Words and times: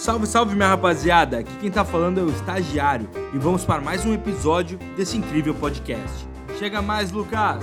Salve, 0.00 0.26
salve 0.26 0.54
minha 0.54 0.68
rapaziada! 0.68 1.40
Aqui 1.40 1.52
quem 1.60 1.70
tá 1.70 1.84
falando 1.84 2.18
é 2.18 2.22
o 2.22 2.30
estagiário 2.30 3.06
e 3.34 3.38
vamos 3.38 3.66
para 3.66 3.82
mais 3.82 4.06
um 4.06 4.14
episódio 4.14 4.78
desse 4.96 5.18
incrível 5.18 5.54
podcast. 5.54 6.26
Chega 6.58 6.80
mais, 6.80 7.12
Lucas! 7.12 7.62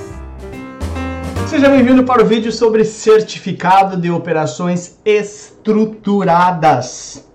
Seja 1.47 1.68
bem-vindo 1.68 2.04
para 2.04 2.21
o 2.21 2.28
vídeo 2.28 2.52
sobre 2.52 2.86
certificado 2.86 4.00
de 4.00 4.12
operações 4.12 5.00
estruturadas. 5.04 7.28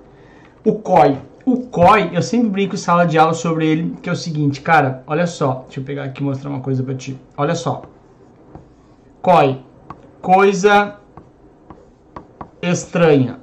O 0.65 0.75
COI. 0.75 1.21
O 1.45 1.63
COI, 1.63 2.11
eu 2.13 2.23
sempre 2.23 2.51
brinco 2.51 2.77
em 2.77 2.79
sala 2.79 3.05
de 3.05 3.19
aula 3.19 3.35
sobre 3.35 3.67
ele, 3.67 3.97
que 4.01 4.09
é 4.09 4.13
o 4.13 4.17
seguinte, 4.17 4.61
cara, 4.61 5.03
olha 5.09 5.27
só, 5.27 5.65
deixa 5.65 5.81
eu 5.81 5.85
pegar 5.85 6.05
aqui 6.05 6.23
e 6.23 6.25
mostrar 6.25 6.49
uma 6.49 6.61
coisa 6.61 6.81
para 6.81 6.95
ti. 6.95 7.19
Olha 7.37 7.57
só. 7.57 7.83
COI, 9.21 9.65
coisa 10.21 10.95
estranha. 12.63 13.41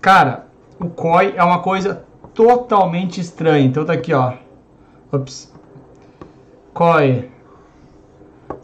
Cara, 0.00 0.51
o 0.82 0.90
COI 0.90 1.34
é 1.36 1.42
uma 1.44 1.60
coisa 1.60 2.04
totalmente 2.34 3.20
estranha. 3.20 3.64
Então 3.64 3.84
tá 3.84 3.92
aqui, 3.92 4.12
ó. 4.12 4.34
Ops. 5.12 5.52
COI. 6.74 7.30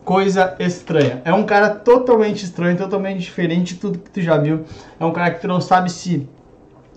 Coisa 0.04 0.56
estranha. 0.58 1.22
É 1.24 1.32
um 1.32 1.44
cara 1.44 1.70
totalmente 1.70 2.42
estranho, 2.44 2.77
totalmente 2.77 3.20
diferente 3.20 3.74
de 3.74 3.80
tudo 3.80 3.98
que 3.98 4.10
tu 4.10 4.20
já 4.20 4.36
viu. 4.36 4.64
É 4.98 5.04
um 5.04 5.12
cara 5.12 5.30
que 5.30 5.41
tu 5.41 5.46
não 5.46 5.60
sabe 5.60 5.91
se 5.91 6.28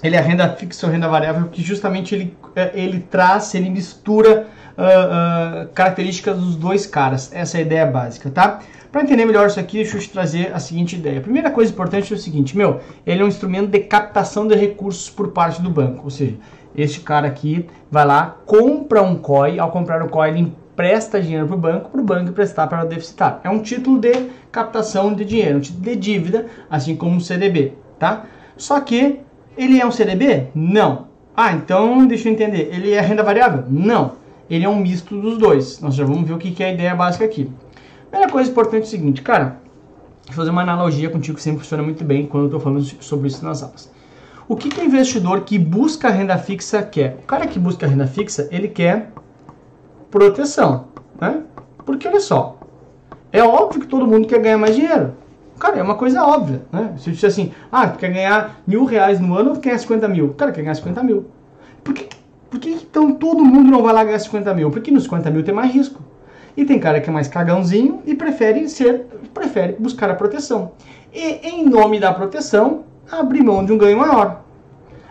ele 0.04 0.16
é 0.16 0.20
renda 0.20 0.50
fixa 0.56 0.88
ou 0.88 0.92
renda 0.92 1.08
variável, 1.08 1.44
porque 1.44 1.62
justamente 1.62 2.16
ele, 2.16 2.36
é, 2.56 2.72
ele 2.74 3.00
traz, 3.00 3.54
ele 3.54 3.70
mistura 3.70 4.48
uh, 4.82 5.70
características 5.74 6.38
dos 6.38 6.56
dois 6.56 6.86
caras. 6.86 7.32
Essa 7.34 7.58
é 7.58 7.60
a 7.60 7.62
ideia 7.62 7.86
básica, 7.86 8.30
tá? 8.30 8.60
Para 8.92 9.04
entender 9.04 9.26
melhor 9.26 9.48
isso 9.48 9.60
aqui, 9.60 9.78
deixa 9.78 9.96
eu 9.96 10.02
te 10.02 10.10
trazer 10.10 10.52
a 10.54 10.60
seguinte 10.60 10.98
ideia. 10.98 11.20
A 11.20 11.22
primeira 11.22 11.50
coisa 11.50 11.72
importante 11.72 12.12
é 12.12 12.16
o 12.16 12.20
seguinte, 12.20 12.58
meu, 12.58 12.82
ele 13.06 13.22
é 13.22 13.26
um 13.26 13.28
instrumento 13.28 13.70
de 13.70 13.80
captação 13.80 14.46
de 14.46 14.56
recursos 14.56 15.10
por 15.10 15.30
parte 15.30 15.62
do 15.62 15.70
banco, 15.70 16.04
ou 16.04 16.10
seja, 16.10 16.36
este 16.76 17.00
cara 17.00 17.28
aqui 17.28 17.66
vai 17.90 18.06
lá, 18.06 18.38
compra 18.46 19.02
um 19.02 19.16
COI, 19.16 19.60
ao 19.60 19.72
comprar 19.72 20.04
o 20.04 20.10
COI 20.10 20.30
ele 20.30 20.40
empresta 20.40 21.22
dinheiro 21.22 21.48
para 21.48 21.56
o 21.56 21.60
banco, 21.60 21.90
para 21.90 22.02
o 22.02 22.04
banco 22.04 22.30
emprestar 22.30 22.68
para 22.68 22.84
o 22.84 22.88
deficitário. 22.88 23.40
É 23.46 23.50
um 23.50 23.60
título 23.60 23.98
de 23.98 24.12
captação 24.52 25.14
de 25.14 25.24
dinheiro, 25.24 25.58
um 25.58 25.62
título 25.62 25.84
de 25.84 25.96
dívida, 25.96 26.48
assim 26.70 26.96
como 26.96 27.16
um 27.16 27.20
CDB, 27.20 27.74
tá? 27.98 28.26
Só 28.58 28.80
que 28.82 29.22
ele 29.58 29.80
é 29.80 29.86
um 29.86 29.92
CDB? 29.92 30.48
Não. 30.54 31.08
Ah, 31.36 31.54
então 31.54 32.06
deixa 32.06 32.28
eu 32.28 32.34
entender, 32.34 32.70
ele 32.74 32.92
é 32.92 33.00
renda 33.00 33.24
variável? 33.24 33.64
Não. 33.70 34.20
Ele 34.52 34.66
é 34.66 34.70
um 34.70 34.76
misto 34.76 35.16
dos 35.16 35.38
dois. 35.38 35.80
Nós 35.80 35.96
já 35.96 36.04
vamos 36.04 36.28
ver 36.28 36.34
o 36.34 36.38
que 36.38 36.62
é 36.62 36.68
a 36.68 36.74
ideia 36.74 36.94
básica 36.94 37.24
aqui. 37.24 37.50
Primeira 38.10 38.30
coisa 38.30 38.52
importante 38.52 38.84
é 38.84 38.86
o 38.86 38.90
seguinte, 38.90 39.22
cara, 39.22 39.62
vou 40.28 40.36
fazer 40.36 40.50
uma 40.50 40.62
analogia 40.62 41.10
contigo 41.10 41.38
que 41.38 41.42
sempre 41.42 41.62
funciona 41.62 41.82
muito 41.82 42.04
bem 42.04 42.26
quando 42.26 42.44
eu 42.44 42.48
estou 42.48 42.60
falando 42.60 42.84
sobre 43.02 43.30
isso 43.30 43.46
nas 43.46 43.64
aulas. 43.64 43.90
O 44.50 44.58
que, 44.58 44.68
que 44.68 44.82
o 44.82 44.84
investidor 44.84 45.46
que 45.46 45.58
busca 45.58 46.10
renda 46.10 46.38
fixa 46.38 46.84
quer? 46.84 47.20
O 47.24 47.26
cara 47.26 47.48
que 47.48 47.58
busca 47.58 47.88
renda 47.88 48.06
fixa, 48.06 48.50
ele 48.52 48.68
quer 48.68 49.14
proteção, 50.10 50.88
né? 51.22 51.44
Porque 51.86 52.06
olha 52.06 52.20
só, 52.20 52.60
é 53.32 53.42
óbvio 53.42 53.80
que 53.80 53.88
todo 53.88 54.06
mundo 54.06 54.28
quer 54.28 54.42
ganhar 54.42 54.58
mais 54.58 54.76
dinheiro. 54.76 55.14
Cara, 55.58 55.78
é 55.78 55.82
uma 55.82 55.96
coisa 55.96 56.26
óbvia, 56.26 56.64
né? 56.74 56.94
Se 56.98 57.10
eu 57.10 57.14
disser 57.14 57.30
assim, 57.30 57.54
ah, 57.72 57.88
tu 57.88 58.00
quer 58.00 58.12
ganhar 58.12 58.62
mil 58.68 58.84
reais 58.84 59.18
no 59.22 59.34
ano 59.34 59.52
ou 59.52 59.56
quer 59.56 59.80
50 59.80 60.10
mil? 60.10 60.34
Cara, 60.34 60.52
quer 60.52 60.62
ganhar 60.62 60.76
50 60.76 61.02
mil. 61.04 61.28
Por 61.86 61.94
que, 61.94 62.10
por 62.52 62.60
que 62.60 62.70
então 62.70 63.14
todo 63.14 63.46
mundo 63.46 63.72
não 63.72 63.82
vai 63.82 63.94
lá 63.94 64.04
ganhar 64.04 64.20
50 64.20 64.54
mil? 64.54 64.70
Porque 64.70 64.92
nos 64.92 65.04
50 65.04 65.32
mil 65.32 65.42
tem 65.42 65.54
mais 65.54 65.74
risco. 65.74 66.02
E 66.56 66.66
tem 66.66 66.78
cara 66.78 67.00
que 67.00 67.10
é 67.10 67.14
mais 67.14 67.30
cagãozinho 67.30 68.02
e 68.06 68.14
prefere 68.14 68.68
ser, 68.68 69.06
prefere 69.34 69.78
buscar 69.80 70.12
a 70.12 70.16
proteção. 70.16 70.74
E 71.14 71.48
em 71.48 71.64
nome 71.64 71.98
da 71.98 72.14
proteção, 72.14 72.84
abre 73.10 73.42
mão 73.42 73.64
de 73.64 73.72
um 73.72 73.78
ganho 73.78 73.98
maior. 73.98 74.42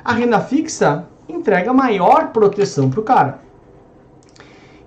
A 0.05 0.13
renda 0.13 0.39
fixa 0.39 1.07
entrega 1.27 1.73
maior 1.73 2.29
proteção 2.29 2.91
para 2.91 3.01
o 3.01 3.05
cara. 3.05 3.39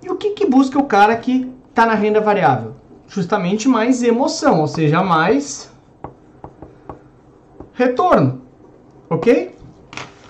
E 0.00 0.08
o 0.08 0.14
que, 0.14 0.30
que 0.30 0.46
busca 0.46 0.78
o 0.78 0.84
cara 0.84 1.16
que 1.16 1.52
está 1.70 1.84
na 1.84 1.94
renda 1.94 2.20
variável? 2.20 2.76
Justamente 3.08 3.68
mais 3.68 4.00
emoção, 4.00 4.60
ou 4.60 4.68
seja, 4.68 5.02
mais 5.02 5.72
retorno. 7.72 8.42
Ok? 9.10 9.56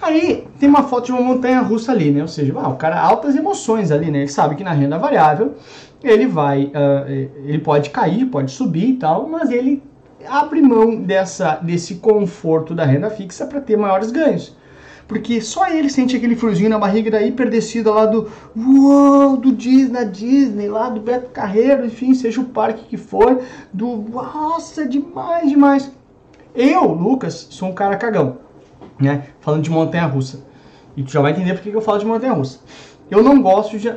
Aí 0.05 0.47
tem 0.61 0.69
uma 0.69 0.83
foto 0.83 1.07
de 1.07 1.13
uma 1.13 1.23
montanha 1.23 1.61
russa 1.61 1.91
ali, 1.91 2.11
né? 2.11 2.21
Ou 2.21 2.29
seja, 2.29 2.53
ah, 2.57 2.69
o 2.69 2.77
cara 2.77 3.01
altas 3.01 3.35
emoções 3.35 3.91
ali, 3.91 4.11
né? 4.11 4.19
Ele 4.19 4.29
sabe 4.29 4.55
que 4.55 4.63
na 4.63 4.73
renda 4.73 4.99
variável 4.99 5.55
ele 6.03 6.27
vai, 6.27 6.65
uh, 6.65 7.11
ele 7.47 7.59
pode 7.59 7.89
cair, 7.89 8.27
pode 8.27 8.51
subir 8.51 8.91
e 8.91 8.97
tal, 8.97 9.27
mas 9.27 9.51
ele 9.51 9.83
abre 10.29 10.61
mão 10.61 10.95
dessa, 10.95 11.57
desse 11.57 11.95
conforto 11.95 12.75
da 12.75 12.85
renda 12.85 13.09
fixa 13.09 13.47
para 13.47 13.63
ter 13.63 13.79
maiores 13.79 14.11
ganhos. 14.11 14.55
Porque 15.09 15.41
só 15.41 15.69
ele 15.69 15.89
sente 15.89 16.15
aquele 16.15 16.37
friozinho 16.37 16.69
na 16.69 16.79
barriga 16.79 17.11
da 17.11 17.23
hiperdescida 17.23 17.91
lá 17.91 18.05
do 18.05 18.31
uou, 18.55 19.39
do 19.39 19.53
Disney, 19.53 20.05
Disney, 20.05 20.69
lá 20.69 20.91
do 20.91 21.01
Beto 21.01 21.31
Carreiro, 21.31 21.87
enfim, 21.87 22.15
seja 22.15 22.43
o 22.43 22.45
parque 22.45 22.85
que 22.85 22.99
for, 22.99 23.43
do 23.73 23.97
nossa, 23.97 24.87
demais, 24.87 25.49
demais. 25.49 25.91
Eu, 26.55 26.85
Lucas, 26.93 27.47
sou 27.51 27.71
um 27.71 27.75
cara 27.75 27.97
cagão, 27.97 28.39
né? 29.01 29.25
Falando 29.41 29.63
de 29.63 29.71
montanha 29.71 30.07
russa. 30.07 30.45
E 30.97 31.03
tu 31.03 31.11
já 31.11 31.21
vai 31.21 31.33
entender 31.33 31.55
por 31.55 31.63
que 31.63 31.73
eu 31.73 31.81
falo 31.81 31.99
de 31.99 32.07
montanha 32.07 32.33
russa. 32.33 32.61
Eu 33.11 33.23
não 33.23 33.43
gosto 33.43 33.79
de. 33.79 33.93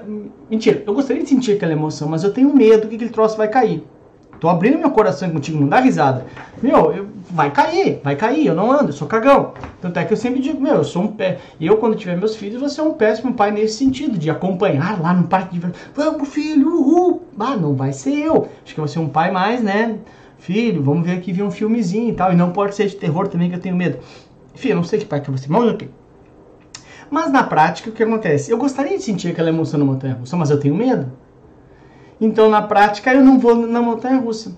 Mentira, 0.49 0.83
eu 0.85 0.93
gostaria 0.93 1.23
de 1.23 1.29
sentir 1.29 1.53
aquela 1.53 1.71
emoção, 1.71 2.09
mas 2.09 2.23
eu 2.23 2.33
tenho 2.33 2.53
medo 2.53 2.87
que 2.87 2.95
aquele 2.95 3.09
troço 3.09 3.37
vai 3.37 3.47
cair. 3.47 3.83
Tô 4.39 4.49
abrindo 4.49 4.77
meu 4.77 4.91
coração 4.91 5.29
contigo, 5.31 5.59
não 5.59 5.67
dá 5.67 5.79
risada. 5.79 6.25
Meu, 6.61 6.91
eu, 6.91 7.07
vai 7.31 7.49
cair, 7.49 7.99
vai 8.03 8.15
cair, 8.15 8.45
eu 8.45 8.53
não 8.53 8.71
ando, 8.71 8.89
eu 8.89 8.93
sou 8.93 9.07
cagão. 9.07 9.53
Tanto 9.81 9.97
é 9.97 10.05
que 10.05 10.13
eu 10.13 10.17
sempre 10.17 10.39
digo, 10.39 10.61
meu, 10.61 10.75
eu 10.75 10.83
sou 10.83 11.03
um 11.03 11.07
pé. 11.07 11.39
Eu, 11.59 11.77
quando 11.77 11.95
tiver 11.95 12.15
meus 12.15 12.35
filhos, 12.35 12.59
vou 12.59 12.69
ser 12.69 12.81
um 12.81 12.93
péssimo 12.93 13.33
pai 13.33 13.51
nesse 13.51 13.77
sentido, 13.77 14.17
de 14.17 14.29
acompanhar 14.29 15.01
lá 15.01 15.13
no 15.13 15.27
parque 15.27 15.57
de 15.57 15.67
Vamos, 15.95 16.29
filho, 16.29 16.69
uhul. 16.69 17.23
Ah, 17.39 17.55
não 17.55 17.73
vai 17.73 17.91
ser 17.91 18.13
eu. 18.13 18.47
Acho 18.63 18.75
que 18.75 18.79
eu 18.79 18.85
vou 18.85 18.87
ser 18.87 18.99
um 18.99 19.09
pai 19.09 19.31
mais, 19.31 19.63
né? 19.63 19.97
Filho, 20.37 20.83
vamos 20.83 21.05
ver 21.05 21.13
aqui 21.13 21.33
ver 21.33 21.41
um 21.41 21.49
filmezinho 21.49 22.09
e 22.09 22.13
tal. 22.13 22.31
E 22.31 22.35
não 22.35 22.51
pode 22.51 22.75
ser 22.75 22.87
de 22.87 22.95
terror 22.95 23.27
também, 23.27 23.49
que 23.49 23.55
eu 23.55 23.61
tenho 23.61 23.75
medo. 23.75 23.97
Enfim, 24.57 24.69
eu 24.69 24.77
não 24.77 24.83
sei 24.83 24.97
que 24.99 25.05
eu 25.13 25.23
vou 25.27 25.37
ser. 25.37 25.51
Mas 25.51 25.71
ok. 25.71 25.87
Mas 27.11 27.31
na 27.31 27.43
prática, 27.43 27.91
o 27.91 27.93
que 27.93 28.01
acontece? 28.01 28.49
Eu 28.49 28.57
gostaria 28.57 28.97
de 28.97 29.03
sentir 29.03 29.29
aquela 29.29 29.49
emoção 29.49 29.79
na 29.79 29.85
montanha 29.85 30.15
russa, 30.15 30.35
mas 30.35 30.49
eu 30.49 30.59
tenho 30.59 30.73
medo. 30.73 31.11
Então, 32.19 32.49
na 32.49 32.63
prática, 32.63 33.13
eu 33.13 33.23
não 33.23 33.37
vou 33.37 33.55
na 33.55 33.79
montanha 33.83 34.17
russa. 34.17 34.57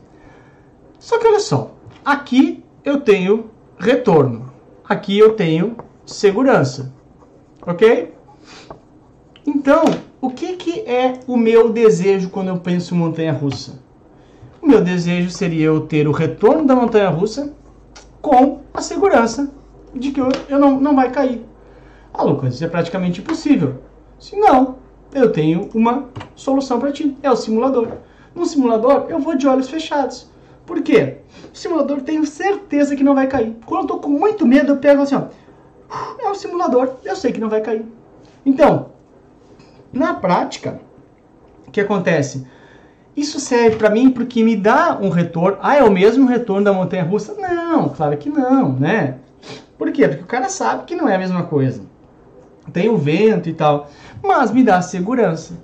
Só 0.97 1.19
que 1.19 1.27
olha 1.27 1.41
só, 1.41 1.75
aqui 2.03 2.63
eu 2.85 3.01
tenho 3.01 3.49
retorno, 3.77 4.49
aqui 4.87 5.19
eu 5.19 5.33
tenho 5.33 5.75
segurança, 6.05 6.93
ok? 7.67 8.13
Então, 9.45 9.83
o 10.21 10.29
que, 10.29 10.55
que 10.55 10.79
é 10.81 11.19
o 11.27 11.35
meu 11.35 11.73
desejo 11.73 12.29
quando 12.29 12.47
eu 12.47 12.57
penso 12.57 12.95
em 12.95 12.97
montanha 12.97 13.33
russa? 13.33 13.81
O 14.61 14.67
meu 14.67 14.81
desejo 14.81 15.29
seria 15.29 15.65
eu 15.65 15.81
ter 15.81 16.07
o 16.07 16.13
retorno 16.13 16.65
da 16.65 16.75
montanha 16.75 17.09
russa 17.09 17.53
com 18.21 18.61
a 18.73 18.81
segurança 18.81 19.58
de 19.93 20.11
que 20.11 20.21
eu, 20.21 20.29
eu 20.47 20.59
não, 20.59 20.79
não 20.79 20.95
vai 20.95 21.11
cair. 21.11 21.45
Ah, 22.13 22.23
Lucas, 22.23 22.55
isso 22.55 22.65
é 22.65 22.67
praticamente 22.67 23.21
impossível. 23.21 23.75
Se 24.19 24.35
não, 24.35 24.77
eu 25.13 25.31
tenho 25.31 25.69
uma 25.73 26.09
solução 26.35 26.79
para 26.79 26.91
ti. 26.91 27.15
É 27.23 27.31
o 27.31 27.35
simulador. 27.35 27.87
No 28.35 28.45
simulador, 28.45 29.05
eu 29.09 29.19
vou 29.19 29.35
de 29.35 29.47
olhos 29.47 29.69
fechados. 29.69 30.29
Por 30.65 30.81
quê? 30.81 31.17
O 31.53 31.57
simulador 31.57 32.01
tenho 32.01 32.25
certeza 32.25 32.95
que 32.95 33.03
não 33.03 33.15
vai 33.15 33.27
cair. 33.27 33.55
Quando 33.65 33.81
eu 33.81 33.87
tô 33.87 33.97
com 33.99 34.09
muito 34.09 34.45
medo, 34.45 34.73
eu 34.73 34.77
pego 34.77 35.01
assim, 35.01 35.15
ó. 35.15 35.23
É 36.19 36.29
o 36.29 36.35
simulador, 36.35 36.97
eu 37.03 37.15
sei 37.15 37.31
que 37.31 37.39
não 37.39 37.49
vai 37.49 37.61
cair. 37.61 37.83
Então, 38.45 38.91
na 39.91 40.13
prática, 40.13 40.79
o 41.67 41.71
que 41.71 41.81
acontece? 41.81 42.45
Isso 43.15 43.39
serve 43.39 43.77
para 43.77 43.89
mim 43.89 44.11
porque 44.11 44.43
me 44.43 44.55
dá 44.55 44.97
um 45.01 45.09
retorno. 45.09 45.57
Ah, 45.61 45.75
é 45.75 45.83
o 45.83 45.91
mesmo 45.91 46.27
retorno 46.27 46.63
da 46.63 46.71
montanha 46.71 47.03
russa? 47.03 47.33
Não, 47.33 47.89
claro 47.89 48.15
que 48.17 48.29
não, 48.29 48.73
né? 48.73 49.17
Por 49.79 49.91
quê? 49.91 50.07
Porque 50.07 50.23
o 50.23 50.27
cara 50.27 50.47
sabe 50.47 50.83
que 50.83 50.95
não 50.95 51.09
é 51.09 51.15
a 51.15 51.19
mesma 51.19 51.43
coisa 51.43 51.89
tem 52.69 52.89
o 52.89 52.97
vento 52.97 53.49
e 53.49 53.53
tal, 53.53 53.89
mas 54.23 54.51
me 54.51 54.63
dá 54.63 54.81
segurança. 54.81 55.55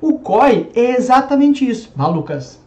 O 0.00 0.18
COI 0.18 0.70
é 0.74 0.96
exatamente 0.96 1.68
isso. 1.68 1.92
Ah, 1.96 2.08
Lucas. 2.08 2.60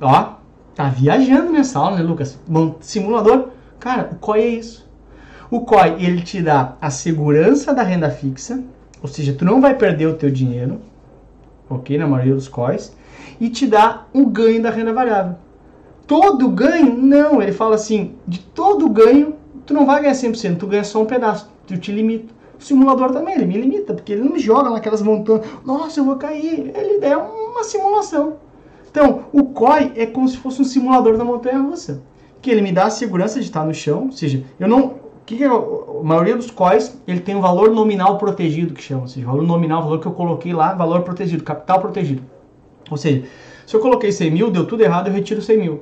Ó, 0.00 0.34
tá 0.74 0.88
viajando 0.88 1.52
nessa 1.52 1.78
aula, 1.78 1.96
né, 1.96 2.02
Lucas? 2.02 2.38
Bom, 2.46 2.76
simulador. 2.80 3.48
Cara, 3.78 4.10
o 4.12 4.16
COI 4.16 4.40
é 4.40 4.48
isso. 4.48 4.88
O 5.50 5.60
COI, 5.62 5.96
ele 5.98 6.22
te 6.22 6.42
dá 6.42 6.76
a 6.80 6.90
segurança 6.90 7.74
da 7.74 7.82
renda 7.82 8.10
fixa, 8.10 8.62
ou 9.02 9.08
seja, 9.08 9.34
tu 9.34 9.44
não 9.44 9.60
vai 9.60 9.74
perder 9.74 10.06
o 10.06 10.14
teu 10.14 10.30
dinheiro, 10.30 10.80
ok, 11.68 11.98
na 11.98 12.06
maioria 12.06 12.34
dos 12.34 12.48
COIs, 12.48 12.96
e 13.40 13.48
te 13.48 13.66
dá 13.66 14.06
um 14.14 14.24
ganho 14.24 14.62
da 14.62 14.70
renda 14.70 14.92
variável. 14.92 15.36
Todo 16.06 16.48
ganho? 16.48 16.96
Não, 16.96 17.42
ele 17.42 17.52
fala 17.52 17.74
assim, 17.74 18.14
de 18.26 18.38
todo 18.38 18.88
ganho, 18.88 19.34
tu 19.66 19.74
não 19.74 19.86
vai 19.86 20.02
ganhar 20.02 20.14
100%, 20.14 20.58
tu 20.58 20.66
ganha 20.66 20.84
só 20.84 21.02
um 21.02 21.06
pedaço, 21.06 21.50
tu 21.66 21.76
te 21.76 21.92
limita. 21.92 22.32
O 22.58 22.62
simulador 22.62 23.10
também, 23.12 23.34
ele 23.34 23.46
me 23.46 23.60
limita, 23.60 23.92
porque 23.92 24.12
ele 24.12 24.22
não 24.22 24.32
me 24.32 24.38
joga 24.38 24.70
naquelas 24.70 25.02
montanhas, 25.02 25.46
nossa, 25.64 25.98
eu 25.98 26.04
vou 26.04 26.16
cair. 26.16 26.72
Ele 26.76 27.04
é 27.04 27.16
uma 27.16 27.64
simulação. 27.64 28.34
Então, 28.90 29.24
o 29.32 29.44
COI 29.46 29.92
é 29.96 30.06
como 30.06 30.28
se 30.28 30.36
fosse 30.36 30.60
um 30.60 30.64
simulador 30.64 31.16
da 31.16 31.24
montanha 31.24 31.58
russa, 31.58 32.02
que 32.40 32.50
ele 32.50 32.62
me 32.62 32.70
dá 32.70 32.84
a 32.84 32.90
segurança 32.90 33.40
de 33.40 33.46
estar 33.46 33.64
no 33.64 33.74
chão, 33.74 34.04
ou 34.06 34.12
seja, 34.12 34.44
eu 34.60 34.68
não 34.68 35.02
que, 35.24 35.36
que 35.36 35.44
é, 35.44 35.46
a 35.46 36.02
maioria 36.02 36.36
dos 36.36 36.50
COIs 36.50 37.00
ele 37.06 37.20
tem 37.20 37.34
um 37.34 37.40
valor 37.40 37.70
nominal 37.70 38.18
protegido, 38.18 38.74
que 38.74 38.82
chama, 38.82 39.02
ou 39.02 39.08
seja, 39.08 39.26
valor 39.26 39.42
nominal, 39.42 39.82
valor 39.82 40.00
que 40.00 40.06
eu 40.06 40.12
coloquei 40.12 40.52
lá, 40.52 40.74
valor 40.74 41.02
protegido, 41.02 41.44
capital 41.44 41.80
protegido. 41.80 42.22
Ou 42.90 42.96
seja, 42.96 43.24
se 43.66 43.74
eu 43.74 43.80
coloquei 43.80 44.12
100 44.12 44.30
mil, 44.30 44.50
deu 44.50 44.66
tudo 44.66 44.82
errado, 44.82 45.08
eu 45.08 45.12
retiro 45.12 45.40
100 45.40 45.58
mil. 45.58 45.80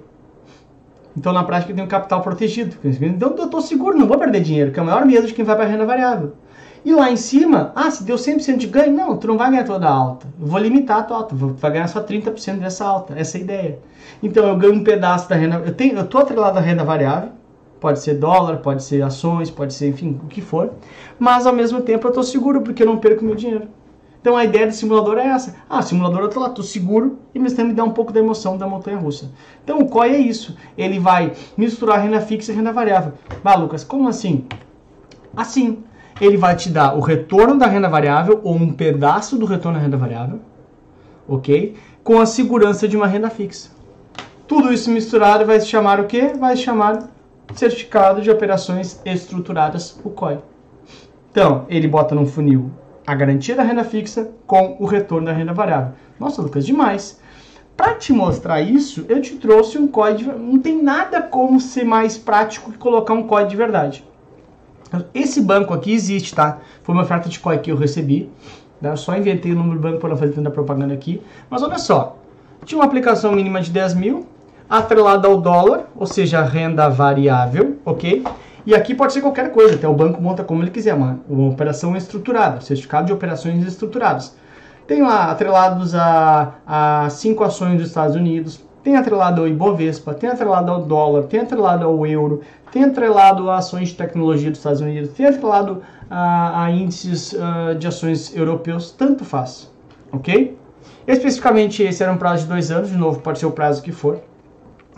Então, 1.16 1.32
na 1.32 1.42
prática, 1.42 1.72
eu 1.72 1.76
tenho 1.76 1.88
capital 1.88 2.20
protegido. 2.22 2.76
Então, 2.84 3.34
eu 3.36 3.44
estou 3.44 3.60
seguro, 3.60 3.98
não 3.98 4.06
vou 4.06 4.18
perder 4.18 4.40
dinheiro, 4.40 4.70
que 4.70 4.78
é 4.78 4.82
o 4.82 4.86
maior 4.86 5.04
medo 5.04 5.26
de 5.26 5.34
quem 5.34 5.44
vai 5.44 5.56
para 5.56 5.64
a 5.64 5.68
renda 5.68 5.84
variável. 5.84 6.32
E 6.84 6.94
lá 6.94 7.10
em 7.10 7.16
cima, 7.16 7.72
ah, 7.74 7.90
se 7.90 8.04
deu 8.04 8.16
100% 8.16 8.56
de 8.56 8.66
ganho, 8.66 8.92
não, 8.92 9.16
tu 9.16 9.26
não 9.26 9.36
vai 9.36 9.50
ganhar 9.50 9.64
toda 9.64 9.86
a 9.86 9.92
alta. 9.92 10.26
Eu 10.40 10.46
vou 10.46 10.58
limitar 10.58 11.00
a 11.00 11.02
tua 11.02 11.16
alta, 11.18 11.34
tu 11.36 11.54
vai 11.58 11.70
ganhar 11.72 11.88
só 11.88 12.00
30% 12.00 12.58
dessa 12.58 12.86
alta. 12.86 13.14
Essa 13.18 13.36
é 13.36 13.40
a 13.40 13.44
ideia. 13.44 13.78
Então, 14.22 14.46
eu 14.46 14.56
ganho 14.56 14.74
um 14.74 14.84
pedaço 14.84 15.28
da 15.28 15.34
renda. 15.34 15.62
Eu 15.64 15.74
tenho, 15.74 15.98
eu 15.98 16.20
atrelado 16.20 16.58
à 16.58 16.60
renda 16.60 16.84
variável, 16.84 17.30
pode 17.80 18.00
ser 18.00 18.14
dólar, 18.14 18.58
pode 18.58 18.82
ser 18.82 19.02
ações, 19.02 19.50
pode 19.50 19.74
ser, 19.74 19.88
enfim, 19.88 20.18
o 20.24 20.26
que 20.26 20.40
for. 20.40 20.72
Mas 21.18 21.46
ao 21.46 21.52
mesmo 21.52 21.82
tempo 21.82 22.06
eu 22.06 22.10
estou 22.10 22.22
seguro 22.22 22.62
porque 22.62 22.82
eu 22.82 22.86
não 22.86 22.98
perco 22.98 23.24
meu 23.24 23.34
dinheiro. 23.34 23.68
Então 24.20 24.37
a 24.37 24.44
ideia 24.44 24.67
do 24.67 24.72
simulador 24.72 25.17
é 25.17 25.26
essa. 25.26 25.56
Ah, 25.69 25.81
simulador 25.81 26.20
eu 26.20 26.28
tô 26.28 26.40
lá, 26.40 26.50
tô 26.50 26.62
seguro 26.62 27.19
e 27.34 27.38
mesmo 27.38 27.56
tempo 27.56 27.69
me 27.69 27.75
dá 27.75 27.84
um 27.84 27.93
pouco 27.93 28.12
da 28.12 28.20
emoção 28.20 28.58
da 28.58 28.67
montanha 28.67 28.99
russa. 28.99 29.31
Então 29.64 29.78
o 29.78 29.88
COI 29.88 30.11
é 30.11 30.19
isso. 30.19 30.56
Ele 30.76 30.99
vai 30.99 31.32
misturar 31.56 32.00
renda 32.00 32.20
fixa 32.20 32.52
e 32.52 32.55
renda 32.55 32.72
variável. 32.72 33.14
Bah, 33.43 33.55
Lucas, 33.55 33.82
como 33.82 34.08
assim? 34.08 34.44
Assim, 35.34 35.82
ele 36.20 36.37
vai 36.37 36.55
te 36.55 36.69
dar 36.69 36.94
o 36.94 37.00
retorno 37.00 37.58
da 37.58 37.67
renda 37.67 37.88
variável 37.88 38.40
ou 38.44 38.55
um 38.55 38.72
pedaço 38.72 39.38
do 39.38 39.46
retorno 39.46 39.78
da 39.78 39.84
renda 39.84 39.96
variável, 39.96 40.40
ok? 41.26 41.76
Com 42.05 42.20
a 42.20 42.26
segurança 42.26 42.87
de 42.87 42.96
uma 42.96 43.06
renda 43.06 43.31
fixa. 43.31 43.70
Tudo 44.46 44.72
isso 44.72 44.90
misturado 44.90 45.46
vai 45.46 45.61
se 45.61 45.67
chamar 45.67 45.99
o 45.99 46.05
quê? 46.05 46.32
Vai 46.38 46.56
se 46.56 46.62
chamar 46.62 47.08
Certificado 47.55 48.20
de 48.20 48.31
Operações 48.31 49.00
Estruturadas, 49.05 49.99
o 50.05 50.11
COI. 50.11 50.38
Então, 51.31 51.64
ele 51.69 51.88
bota 51.88 52.14
num 52.14 52.26
funil 52.26 52.70
a 53.10 53.14
garantia 53.14 53.56
da 53.56 53.64
renda 53.64 53.82
fixa 53.82 54.30
com 54.46 54.76
o 54.78 54.86
retorno 54.86 55.26
da 55.26 55.32
renda 55.32 55.52
variável. 55.52 55.94
Nossa, 56.18 56.40
Lucas, 56.40 56.64
demais. 56.64 57.20
Para 57.76 57.94
te 57.94 58.12
mostrar 58.12 58.60
isso, 58.60 59.04
eu 59.08 59.20
te 59.20 59.34
trouxe 59.36 59.78
um 59.78 59.88
código. 59.88 60.38
Não 60.38 60.60
tem 60.60 60.80
nada 60.80 61.20
como 61.20 61.60
ser 61.60 61.84
mais 61.84 62.16
prático 62.16 62.70
que 62.70 62.78
colocar 62.78 63.12
um 63.14 63.24
código 63.24 63.50
de 63.50 63.56
verdade. 63.56 64.04
Esse 65.12 65.40
banco 65.40 65.74
aqui 65.74 65.92
existe, 65.92 66.34
tá? 66.34 66.58
Foi 66.82 66.94
uma 66.94 67.02
oferta 67.02 67.28
de 67.28 67.40
COI 67.40 67.58
que 67.58 67.72
eu 67.72 67.76
recebi. 67.76 68.30
Né? 68.80 68.90
Eu 68.90 68.96
só 68.96 69.16
inventei 69.16 69.50
o 69.50 69.56
número 69.56 69.80
do 69.80 69.82
banco 69.82 69.98
para 69.98 70.10
não 70.10 70.16
fazer 70.16 70.32
tanta 70.32 70.50
propaganda 70.50 70.94
aqui. 70.94 71.20
Mas 71.48 71.62
olha 71.62 71.78
só, 71.78 72.16
tinha 72.64 72.78
uma 72.78 72.84
aplicação 72.84 73.32
mínima 73.32 73.60
de 73.60 73.72
10 73.72 73.94
mil, 73.94 74.26
atrelada 74.68 75.26
ao 75.26 75.40
dólar, 75.40 75.90
ou 75.96 76.06
seja, 76.06 76.42
renda 76.42 76.88
variável, 76.88 77.78
ok? 77.84 78.22
E 78.66 78.74
aqui 78.74 78.94
pode 78.94 79.12
ser 79.12 79.20
qualquer 79.22 79.52
coisa, 79.52 79.74
até 79.74 79.88
o 79.88 79.94
banco 79.94 80.20
monta 80.20 80.44
como 80.44 80.62
ele 80.62 80.70
quiser, 80.70 80.94
uma, 80.94 81.20
uma 81.28 81.50
operação 81.50 81.96
estruturada, 81.96 82.60
certificado 82.60 83.06
de 83.06 83.12
operações 83.12 83.66
estruturadas. 83.66 84.36
Tem 84.86 85.02
lá 85.02 85.30
atrelados 85.30 85.94
a, 85.94 86.54
a 86.66 87.08
cinco 87.10 87.44
ações 87.44 87.78
dos 87.78 87.88
Estados 87.88 88.16
Unidos, 88.16 88.60
tem 88.82 88.96
atrelado 88.96 89.42
ao 89.42 89.48
Ibovespa, 89.48 90.14
tem 90.14 90.30
atrelado 90.30 90.70
ao 90.70 90.82
dólar, 90.82 91.24
tem 91.24 91.40
atrelado 91.40 91.84
ao 91.84 92.06
euro, 92.06 92.40
tem 92.72 92.84
atrelado 92.84 93.48
a 93.50 93.58
ações 93.58 93.90
de 93.90 93.94
tecnologia 93.94 94.50
dos 94.50 94.58
Estados 94.58 94.80
Unidos, 94.80 95.10
tem 95.10 95.26
atrelado 95.26 95.82
a, 96.10 96.64
a 96.64 96.70
índices 96.70 97.32
uh, 97.32 97.74
de 97.78 97.86
ações 97.86 98.34
europeus, 98.34 98.90
tanto 98.90 99.24
faz, 99.24 99.70
ok? 100.12 100.58
Especificamente 101.06 101.82
esse 101.82 102.02
era 102.02 102.12
um 102.12 102.16
prazo 102.16 102.44
de 102.44 102.48
dois 102.48 102.70
anos, 102.70 102.90
de 102.90 102.96
novo 102.96 103.20
pode 103.20 103.38
ser 103.38 103.46
o 103.46 103.52
prazo 103.52 103.82
que 103.82 103.92
for. 103.92 104.20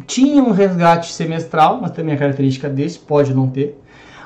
Tinha 0.06 0.42
um 0.42 0.50
resgate 0.50 1.12
semestral, 1.12 1.78
mas 1.80 1.92
também 1.92 2.14
a 2.14 2.18
característica 2.18 2.68
desse, 2.68 2.98
pode 2.98 3.34
não 3.34 3.48
ter. 3.48 3.80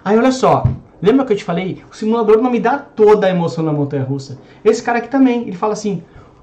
Aí 0.04 0.16
olha 0.16 0.32
só, 0.32 0.64
lembra 1.00 1.24
que 1.24 1.32
eu 1.32 1.36
te 1.36 1.44
falei? 1.44 1.82
O 1.90 1.94
simulador 1.94 2.40
não 2.40 2.50
me 2.50 2.60
dá 2.60 2.78
toda 2.78 3.26
a 3.26 3.30
emoção 3.30 3.64
da 3.64 3.72
montanha 3.72 4.04
russa. 4.04 4.38
Esse 4.64 4.82
cara 4.82 4.98
aqui 4.98 5.08
também, 5.08 5.42
ele 5.42 5.56
fala 5.56 5.72
assim: 5.72 6.02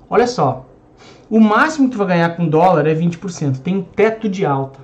olha 0.09 0.27
só, 0.27 0.65
o 1.30 1.39
máximo 1.39 1.88
que 1.88 1.95
tu 1.95 1.97
vai 1.97 2.07
ganhar 2.07 2.35
com 2.35 2.47
dólar 2.47 2.85
é 2.88 2.94
20%, 2.94 3.59
tem 3.59 3.81
teto 3.81 4.30
de 4.30 4.45
alta. 4.45 4.80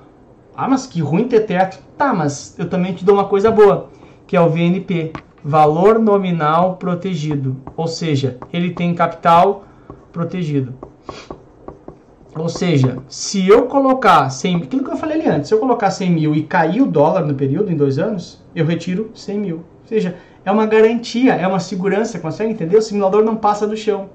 Ah, 0.56 0.68
mas 0.68 0.86
que 0.86 1.00
ruim 1.00 1.28
ter 1.28 1.40
teto. 1.40 1.78
Tá, 1.96 2.12
mas 2.12 2.58
eu 2.58 2.68
também 2.68 2.92
te 2.92 3.04
dou 3.04 3.14
uma 3.14 3.26
coisa 3.26 3.50
boa, 3.50 3.90
que 4.26 4.36
é 4.36 4.40
o 4.40 4.48
VNP, 4.48 5.12
valor 5.44 5.98
nominal 5.98 6.76
protegido. 6.76 7.56
Ou 7.76 7.86
seja, 7.86 8.38
ele 8.52 8.70
tem 8.70 8.94
capital 8.94 9.64
protegido. 10.12 10.74
Ou 12.34 12.48
seja, 12.48 12.98
se 13.08 13.46
eu 13.48 13.66
colocar 13.66 14.30
100 14.30 14.56
aquilo 14.56 14.84
que 14.84 14.90
eu 14.90 14.96
falei 14.96 15.20
ali 15.20 15.28
antes, 15.28 15.48
se 15.48 15.54
eu 15.54 15.58
colocar 15.58 15.90
100 15.90 16.10
mil 16.10 16.34
e 16.34 16.42
cair 16.42 16.80
o 16.80 16.86
dólar 16.86 17.26
no 17.26 17.34
período, 17.34 17.72
em 17.72 17.76
dois 17.76 17.98
anos, 17.98 18.40
eu 18.54 18.64
retiro 18.64 19.10
100 19.14 19.38
mil. 19.38 19.56
Ou 19.56 19.88
seja, 19.88 20.14
é 20.44 20.50
uma 20.50 20.66
garantia, 20.66 21.34
é 21.34 21.46
uma 21.46 21.60
segurança, 21.60 22.18
consegue 22.18 22.52
entender? 22.52 22.76
O 22.76 22.82
simulador 22.82 23.24
não 23.24 23.36
passa 23.36 23.66
do 23.66 23.76
chão. 23.76 24.08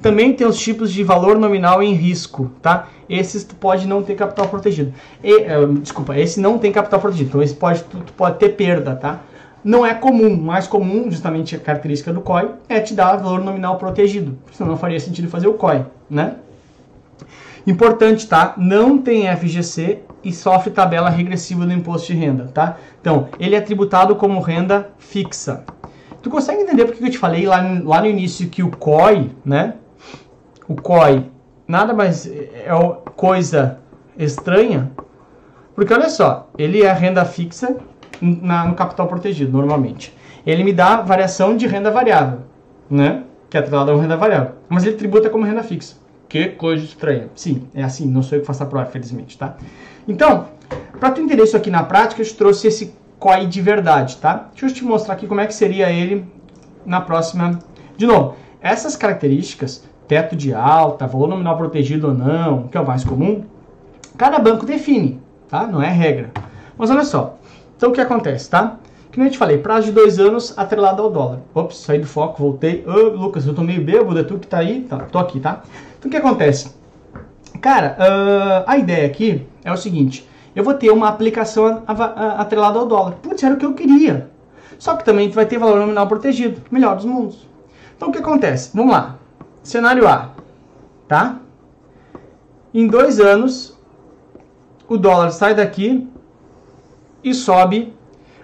Também 0.00 0.32
tem 0.32 0.46
os 0.46 0.58
tipos 0.58 0.90
de 0.90 1.04
valor 1.04 1.38
nominal 1.38 1.82
em 1.82 1.92
risco, 1.92 2.50
tá? 2.62 2.88
Esses 3.08 3.44
tu 3.44 3.54
pode 3.54 3.86
não 3.86 4.02
ter 4.02 4.14
capital 4.14 4.48
protegido. 4.48 4.94
E, 5.22 5.34
uh, 5.34 5.74
desculpa, 5.74 6.18
esse 6.18 6.40
não 6.40 6.58
tem 6.58 6.72
capital 6.72 6.98
protegido, 6.98 7.28
então 7.28 7.42
esse 7.42 7.54
pode, 7.54 7.82
tu, 7.84 7.98
tu 7.98 8.12
pode 8.14 8.38
ter 8.38 8.50
perda, 8.50 8.96
tá? 8.96 9.20
Não 9.62 9.84
é 9.84 9.92
comum, 9.92 10.34
mais 10.34 10.66
comum, 10.66 11.10
justamente 11.10 11.54
a 11.54 11.58
característica 11.58 12.10
do 12.14 12.22
COI, 12.22 12.48
é 12.66 12.80
te 12.80 12.94
dar 12.94 13.16
valor 13.16 13.44
nominal 13.44 13.76
protegido, 13.76 14.38
senão 14.52 14.70
não 14.70 14.78
faria 14.78 14.98
sentido 14.98 15.28
fazer 15.28 15.48
o 15.48 15.54
COI, 15.54 15.84
né? 16.08 16.36
Importante, 17.66 18.26
tá? 18.26 18.54
Não 18.56 18.98
tem 18.98 19.34
FGC 19.36 20.00
e 20.22 20.32
sofre 20.32 20.70
tabela 20.70 21.10
regressiva 21.10 21.64
do 21.64 21.72
imposto 21.72 22.08
de 22.08 22.14
renda, 22.14 22.50
tá? 22.52 22.76
Então, 23.00 23.28
ele 23.38 23.54
é 23.54 23.60
tributado 23.60 24.16
como 24.16 24.40
renda 24.40 24.90
fixa. 24.98 25.64
Tu 26.22 26.28
consegue 26.28 26.62
entender 26.62 26.84
por 26.84 26.94
que 26.94 27.04
eu 27.04 27.10
te 27.10 27.18
falei 27.18 27.46
lá, 27.46 27.62
lá 27.84 28.00
no 28.00 28.06
início 28.06 28.48
que 28.48 28.62
o 28.62 28.70
COI, 28.70 29.30
né? 29.44 29.74
O 30.68 30.74
COI 30.74 31.26
nada 31.66 31.94
mais 31.94 32.26
é 32.26 32.68
coisa 33.16 33.78
estranha? 34.18 34.90
Porque 35.74 35.94
olha 35.94 36.10
só, 36.10 36.50
ele 36.58 36.82
é 36.82 36.92
renda 36.92 37.24
fixa 37.24 37.76
na, 38.20 38.66
no 38.66 38.74
capital 38.74 39.06
protegido, 39.06 39.52
normalmente. 39.52 40.14
Ele 40.44 40.64
me 40.64 40.72
dá 40.72 41.00
variação 41.00 41.56
de 41.56 41.66
renda 41.66 41.90
variável, 41.90 42.40
né? 42.90 43.22
Que 43.48 43.56
é 43.56 43.60
atrelada 43.60 43.92
a 43.92 43.94
uma 43.94 44.02
renda 44.02 44.16
variável. 44.16 44.52
Mas 44.68 44.84
ele 44.84 44.96
tributa 44.96 45.30
como 45.30 45.44
renda 45.44 45.62
fixa. 45.62 45.96
Que 46.30 46.50
coisa 46.50 46.84
estranha. 46.84 47.28
Sim, 47.34 47.64
é 47.74 47.82
assim, 47.82 48.06
não 48.06 48.22
sou 48.22 48.38
eu 48.38 48.40
que 48.40 48.46
faço 48.46 48.62
a 48.62 48.66
prova, 48.66 48.86
felizmente, 48.86 49.36
tá? 49.36 49.56
Então, 50.06 50.46
para 51.00 51.10
tu 51.10 51.20
entender 51.20 51.42
isso 51.42 51.56
aqui 51.56 51.70
na 51.70 51.82
prática, 51.82 52.22
eu 52.22 52.24
te 52.24 52.34
trouxe 52.34 52.68
esse 52.68 52.94
COI 53.18 53.46
de 53.46 53.60
verdade, 53.60 54.16
tá? 54.18 54.48
Deixa 54.52 54.66
eu 54.66 54.72
te 54.72 54.84
mostrar 54.84 55.14
aqui 55.14 55.26
como 55.26 55.40
é 55.40 55.46
que 55.48 55.52
seria 55.52 55.90
ele 55.90 56.24
na 56.86 57.00
próxima. 57.00 57.58
De 57.96 58.06
novo, 58.06 58.36
essas 58.60 58.94
características, 58.94 59.82
teto 60.06 60.36
de 60.36 60.54
alta, 60.54 61.04
valor 61.04 61.26
nominal 61.26 61.56
protegido 61.56 62.06
ou 62.06 62.14
não, 62.14 62.68
que 62.68 62.78
é 62.78 62.80
o 62.80 62.86
mais 62.86 63.02
comum, 63.02 63.44
cada 64.16 64.38
banco 64.38 64.64
define, 64.64 65.20
tá? 65.48 65.66
Não 65.66 65.82
é 65.82 65.90
regra. 65.90 66.30
Mas 66.78 66.90
olha 66.90 67.04
só, 67.04 67.38
então 67.76 67.90
o 67.90 67.92
que 67.92 68.00
acontece, 68.00 68.48
tá? 68.48 68.78
Que 69.10 69.18
nem 69.18 69.26
eu 69.26 69.32
te 69.32 69.38
falei, 69.38 69.58
prazo 69.58 69.86
de 69.86 69.92
dois 69.92 70.18
anos 70.20 70.56
atrelado 70.56 71.02
ao 71.02 71.10
dólar. 71.10 71.40
Ops, 71.54 71.78
saí 71.78 71.98
do 71.98 72.06
foco, 72.06 72.40
voltei. 72.40 72.84
Ô, 72.86 73.08
Lucas, 73.08 73.46
eu 73.46 73.54
tô 73.54 73.62
meio 73.62 73.82
bêbado, 73.82 74.18
é 74.18 74.22
tu 74.22 74.38
que 74.38 74.46
tá 74.46 74.58
aí? 74.58 74.82
Tá, 74.82 74.98
tô 74.98 75.18
aqui, 75.18 75.40
tá? 75.40 75.62
Então 75.98 76.08
o 76.08 76.10
que 76.10 76.16
acontece? 76.16 76.72
Cara, 77.60 77.96
uh, 77.98 78.64
a 78.66 78.78
ideia 78.78 79.06
aqui 79.06 79.46
é 79.64 79.72
o 79.72 79.76
seguinte: 79.76 80.28
eu 80.54 80.62
vou 80.62 80.74
ter 80.74 80.90
uma 80.90 81.08
aplicação 81.08 81.82
atrelada 81.86 82.78
ao 82.78 82.86
dólar. 82.86 83.12
Putz, 83.22 83.42
era 83.42 83.54
o 83.54 83.58
que 83.58 83.66
eu 83.66 83.74
queria. 83.74 84.30
Só 84.78 84.96
que 84.96 85.04
também 85.04 85.28
vai 85.28 85.44
ter 85.44 85.58
valor 85.58 85.78
nominal 85.78 86.06
protegido. 86.06 86.62
Melhor 86.70 86.96
dos 86.96 87.04
mundos. 87.04 87.46
Então 87.96 88.08
o 88.08 88.12
que 88.12 88.18
acontece? 88.18 88.70
Vamos 88.74 88.92
lá. 88.92 89.16
Cenário 89.62 90.08
A. 90.08 90.30
Tá? 91.06 91.38
Em 92.72 92.86
dois 92.86 93.20
anos, 93.20 93.76
o 94.88 94.96
dólar 94.96 95.30
sai 95.32 95.54
daqui 95.54 96.08
e 97.22 97.34
sobe 97.34 97.92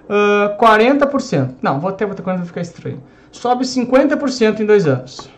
uh, 0.08 0.58
40%. 0.58 1.54
Não, 1.62 1.80
vou 1.80 1.90
até 1.90 2.06
botar 2.06 2.22
quando 2.22 2.38
vai 2.38 2.46
ficar 2.46 2.60
estranho. 2.60 3.02
Sobe 3.30 3.64
50% 3.64 4.60
em 4.60 4.66
dois 4.66 4.86
anos. 4.86 5.28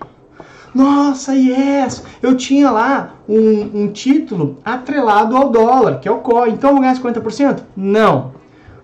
Nossa, 0.75 1.35
yes! 1.35 2.05
Eu 2.23 2.37
tinha 2.37 2.71
lá 2.71 3.15
um, 3.29 3.83
um 3.83 3.93
título 3.93 4.59
atrelado 4.65 5.37
ao 5.37 5.51
dólar, 5.51 5.99
que 5.99 6.09
é 6.09 6.11
o 6.11 6.19
COI. 6.19 6.51
Então 6.51 6.71
eu 6.71 6.75
vou 6.75 6.83
ganhar 6.83 6.97
50%? 6.97 7.63
Não. 7.77 8.33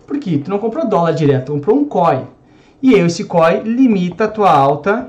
Por 0.07 0.19
quê? 0.19 0.41
Tu 0.43 0.51
não 0.51 0.59
comprou 0.59 0.87
dólar 0.87 1.13
direto, 1.13 1.53
comprou 1.53 1.77
um 1.77 1.85
COI. 1.85 2.25
E 2.83 2.95
esse 2.95 3.25
COI 3.25 3.61
limita 3.61 4.25
a 4.25 4.29
tua 4.29 4.51
alta 4.51 5.09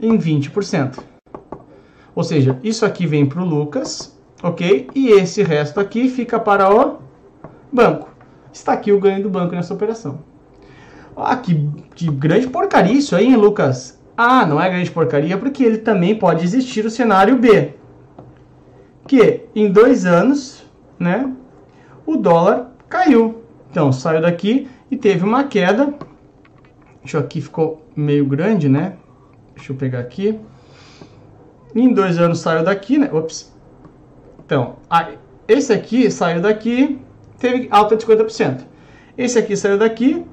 em 0.00 0.16
20%. 0.16 0.98
Ou 2.14 2.24
seja, 2.24 2.58
isso 2.62 2.84
aqui 2.84 3.06
vem 3.06 3.26
para 3.26 3.40
o 3.40 3.44
Lucas, 3.44 4.16
ok? 4.42 4.88
E 4.94 5.10
esse 5.10 5.42
resto 5.42 5.78
aqui 5.78 6.08
fica 6.08 6.38
para 6.38 6.74
o 6.74 6.98
banco. 7.72 8.09
Está 8.52 8.72
aqui 8.72 8.92
o 8.92 9.00
ganho 9.00 9.22
do 9.22 9.30
banco 9.30 9.54
nessa 9.54 9.74
operação. 9.74 10.20
Ah, 11.16 11.36
que, 11.36 11.68
que 11.94 12.10
grande 12.10 12.48
porcaria 12.48 12.94
isso 12.94 13.14
aí, 13.14 13.26
hein, 13.26 13.36
Lucas? 13.36 14.00
Ah, 14.16 14.46
não 14.46 14.60
é 14.60 14.68
grande 14.68 14.90
porcaria 14.90 15.36
porque 15.36 15.62
ele 15.62 15.78
também 15.78 16.14
pode 16.14 16.44
existir 16.44 16.84
o 16.84 16.90
cenário 16.90 17.36
B. 17.36 17.74
Que 19.06 19.42
em 19.54 19.70
dois 19.70 20.06
anos, 20.06 20.64
né, 20.98 21.30
o 22.06 22.16
dólar 22.16 22.70
caiu. 22.88 23.42
Então, 23.70 23.92
saiu 23.92 24.20
daqui 24.20 24.68
e 24.90 24.96
teve 24.96 25.24
uma 25.24 25.44
queda. 25.44 25.94
Deixa 27.02 27.16
eu 27.16 27.20
aqui, 27.20 27.40
ficou 27.40 27.86
meio 27.94 28.26
grande, 28.26 28.68
né? 28.68 28.94
Deixa 29.54 29.72
eu 29.72 29.76
pegar 29.76 30.00
aqui. 30.00 30.38
Em 31.74 31.92
dois 31.92 32.18
anos 32.18 32.40
saiu 32.40 32.64
daqui, 32.64 32.98
né? 32.98 33.08
Ops. 33.12 33.52
Então, 34.44 34.76
esse 35.46 35.72
aqui 35.72 36.10
saiu 36.10 36.40
daqui, 36.40 37.00
teve 37.40 37.66
alta 37.70 37.96
de 37.96 38.06
50%. 38.06 38.60
Esse 39.18 39.38
aqui 39.38 39.56
saiu 39.56 39.76
daqui 39.76 40.24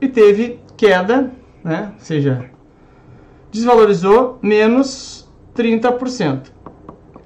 e 0.00 0.08
teve 0.08 0.60
queda, 0.76 1.30
né? 1.62 1.92
Ou 1.94 2.00
seja, 2.00 2.46
desvalorizou 3.50 4.38
menos 4.40 5.28
30%. 5.54 6.52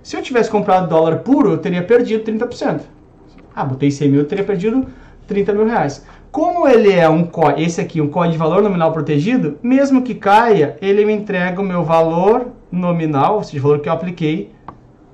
Se 0.02 0.16
eu 0.16 0.22
tivesse 0.22 0.50
comprado 0.50 0.88
dólar 0.88 1.18
puro, 1.18 1.52
eu 1.52 1.58
teria 1.58 1.82
perdido 1.82 2.24
30%. 2.24 2.80
Ah, 3.54 3.64
botei 3.64 3.90
100 3.90 4.10
mil, 4.10 4.20
eu 4.20 4.26
teria 4.26 4.44
perdido 4.44 4.86
30 5.28 5.52
mil 5.52 5.66
reais. 5.66 6.04
Como 6.32 6.66
ele 6.66 6.92
é 6.92 7.08
um 7.08 7.24
COI, 7.24 7.62
esse 7.62 7.80
aqui, 7.80 8.00
um 8.00 8.08
COI 8.08 8.30
de 8.30 8.36
valor 8.36 8.60
nominal 8.60 8.92
protegido, 8.92 9.56
mesmo 9.62 10.02
que 10.02 10.16
caia, 10.16 10.76
ele 10.82 11.04
me 11.04 11.12
entrega 11.12 11.60
o 11.60 11.64
meu 11.64 11.84
valor 11.84 12.48
nominal, 12.72 13.36
ou 13.36 13.44
seja, 13.44 13.60
o 13.60 13.62
valor 13.62 13.78
que 13.78 13.88
eu 13.88 13.92
apliquei, 13.92 14.50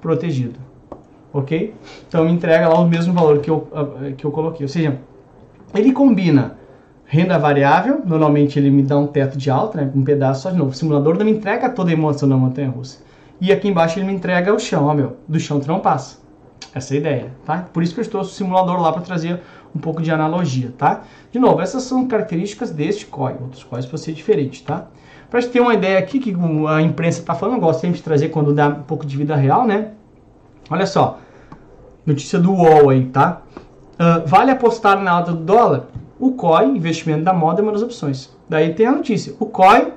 protegido. 0.00 0.69
Ok? 1.32 1.74
Então 2.08 2.24
me 2.24 2.32
entrega 2.32 2.68
lá 2.68 2.78
o 2.78 2.88
mesmo 2.88 3.12
valor 3.12 3.38
que 3.38 3.50
eu, 3.50 3.68
ah, 3.72 4.12
que 4.16 4.24
eu 4.24 4.30
coloquei. 4.30 4.64
Ou 4.64 4.68
seja, 4.68 4.98
ele 5.74 5.92
combina 5.92 6.58
renda 7.10 7.36
variável, 7.38 8.02
normalmente 8.04 8.56
ele 8.56 8.70
me 8.70 8.82
dá 8.82 8.96
um 8.96 9.06
teto 9.06 9.36
de 9.36 9.50
alta, 9.50 9.80
né, 9.80 9.90
um 9.94 10.04
pedaço 10.04 10.42
só 10.42 10.50
de 10.50 10.56
novo. 10.56 10.70
O 10.70 10.74
simulador 10.74 11.18
não 11.18 11.24
me 11.24 11.32
entrega 11.32 11.68
toda 11.68 11.90
a 11.90 11.92
emoção 11.92 12.28
da 12.28 12.36
montanha 12.36 12.70
russa. 12.70 12.98
E 13.40 13.50
aqui 13.50 13.66
embaixo 13.66 13.98
ele 13.98 14.06
me 14.06 14.12
entrega 14.12 14.54
o 14.54 14.58
chão, 14.60 14.86
ó 14.86 14.94
meu, 14.94 15.16
do 15.26 15.40
chão 15.40 15.58
tu 15.58 15.66
não 15.66 15.80
passa. 15.80 16.18
Essa 16.72 16.94
é 16.94 16.96
a 16.96 17.00
ideia, 17.00 17.32
tá? 17.44 17.66
Por 17.72 17.82
isso 17.82 17.94
que 17.94 18.00
eu 18.00 18.08
trouxe 18.08 18.30
o 18.30 18.34
simulador 18.34 18.80
lá 18.80 18.92
para 18.92 19.02
trazer 19.02 19.40
um 19.74 19.78
pouco 19.80 20.00
de 20.00 20.10
analogia, 20.12 20.72
tá? 20.78 21.02
De 21.32 21.38
novo, 21.38 21.60
essas 21.60 21.82
são 21.82 22.06
características 22.06 22.70
deste 22.70 23.06
COI, 23.06 23.34
outros 23.40 23.64
COIs 23.64 23.86
podem 23.86 24.04
ser 24.04 24.12
diferentes, 24.12 24.60
tá? 24.60 24.86
Para 25.28 25.40
gente 25.40 25.52
ter 25.52 25.60
uma 25.60 25.74
ideia 25.74 25.98
aqui 25.98 26.20
que 26.20 26.32
a 26.68 26.80
imprensa 26.80 27.20
está 27.20 27.34
falando, 27.34 27.56
eu 27.56 27.60
gosto 27.60 27.80
sempre 27.80 27.96
de 27.96 28.02
trazer 28.04 28.28
quando 28.28 28.54
dá 28.54 28.68
um 28.68 28.82
pouco 28.82 29.04
de 29.04 29.16
vida 29.16 29.34
real, 29.34 29.66
né? 29.66 29.92
Olha 30.70 30.86
só, 30.86 31.18
notícia 32.06 32.38
do 32.38 32.52
UOL 32.52 32.90
aí, 32.90 33.06
tá? 33.06 33.42
Uh, 33.94 34.26
vale 34.26 34.52
apostar 34.52 35.02
na 35.02 35.10
alta 35.10 35.32
do 35.32 35.44
dólar? 35.44 35.88
O 36.18 36.32
COI, 36.32 36.66
investimento 36.66 37.24
da 37.24 37.32
moda, 37.32 37.60
é 37.60 37.62
uma 37.62 37.72
das 37.72 37.82
opções. 37.82 38.30
Daí 38.48 38.72
tem 38.74 38.86
a 38.86 38.92
notícia, 38.92 39.34
o 39.40 39.46
COI 39.46 39.92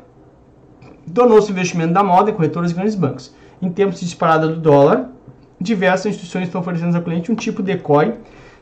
tornou-se 1.14 1.52
investimento 1.52 1.94
da 1.94 2.02
moda 2.02 2.32
em 2.32 2.34
corretoras 2.34 2.72
e 2.72 2.74
grandes 2.74 2.96
bancos. 2.96 3.36
Em 3.62 3.70
tempos 3.70 4.00
de 4.00 4.06
disparada 4.06 4.48
do 4.48 4.60
dólar, 4.60 5.10
diversas 5.62 6.08
instituições 6.08 6.48
estão 6.48 6.62
oferecendo 6.62 6.96
ao 6.96 7.04
cliente 7.04 7.32
um 7.32 7.36
tipo 7.36 7.62
de 7.62 7.78
COI 7.78 8.16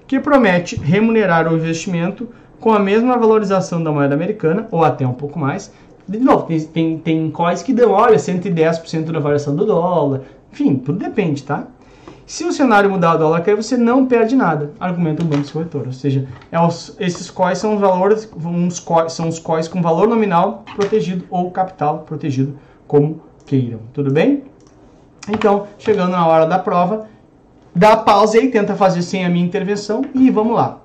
que 0.06 0.20
promete 0.20 0.75
remunerar 0.75 1.51
o 1.51 1.56
investimento 1.56 2.27
com 2.60 2.74
a 2.74 2.80
mesma 2.80 3.18
valorização 3.18 3.82
da 3.82 3.91
moeda 3.91 4.13
americana, 4.13 4.68
ou 4.70 4.84
até 4.84 5.08
um 5.08 5.13
pouco 5.13 5.39
mais. 5.39 5.72
De 6.08 6.20
novo, 6.20 6.46
tem, 6.46 6.60
tem, 6.60 6.98
tem 6.98 7.32
COIs 7.32 7.63
que 7.63 7.74
dão, 7.74 7.91
olha, 7.91 8.18
110% 8.18 9.12
da 9.12 9.20
variação 9.20 9.56
do 9.56 9.65
dólar. 9.65 10.24
Enfim, 10.51 10.75
tudo 10.75 11.00
depende, 11.00 11.44
tá? 11.44 11.68
Se 12.31 12.45
o 12.45 12.53
cenário 12.53 12.89
mudar 12.89 13.15
o 13.15 13.17
dólar 13.17 13.41
cair, 13.41 13.57
você 13.57 13.75
não 13.75 14.05
perde 14.05 14.38
nada, 14.38 14.71
argumenta 14.79 15.21
o 15.21 15.25
banco 15.25 15.51
corretor. 15.51 15.88
Ou 15.88 15.91
seja, 15.91 16.25
é 16.50 16.57
os, 16.61 16.95
esses 16.97 17.29
COIs 17.29 17.57
são 17.57 17.75
os 17.75 17.81
valores, 17.81 18.31
uns 18.33 18.79
COIs, 18.79 19.11
são 19.11 19.27
os 19.27 19.38
COIs 19.38 19.67
com 19.67 19.81
valor 19.81 20.07
nominal 20.07 20.63
protegido 20.73 21.25
ou 21.29 21.51
capital 21.51 22.05
protegido, 22.07 22.57
como 22.88 23.19
queiram. 23.45 23.81
Tudo 23.91 24.13
bem? 24.13 24.45
Então, 25.27 25.67
chegando 25.77 26.11
na 26.11 26.25
hora 26.25 26.45
da 26.45 26.57
prova, 26.57 27.05
dá 27.75 27.97
pausa 27.97 28.38
aí, 28.38 28.50
tenta 28.50 28.75
fazer 28.75 29.01
sem 29.01 29.25
a 29.25 29.29
minha 29.29 29.45
intervenção 29.45 30.01
e 30.15 30.29
vamos 30.29 30.55
lá. 30.55 30.79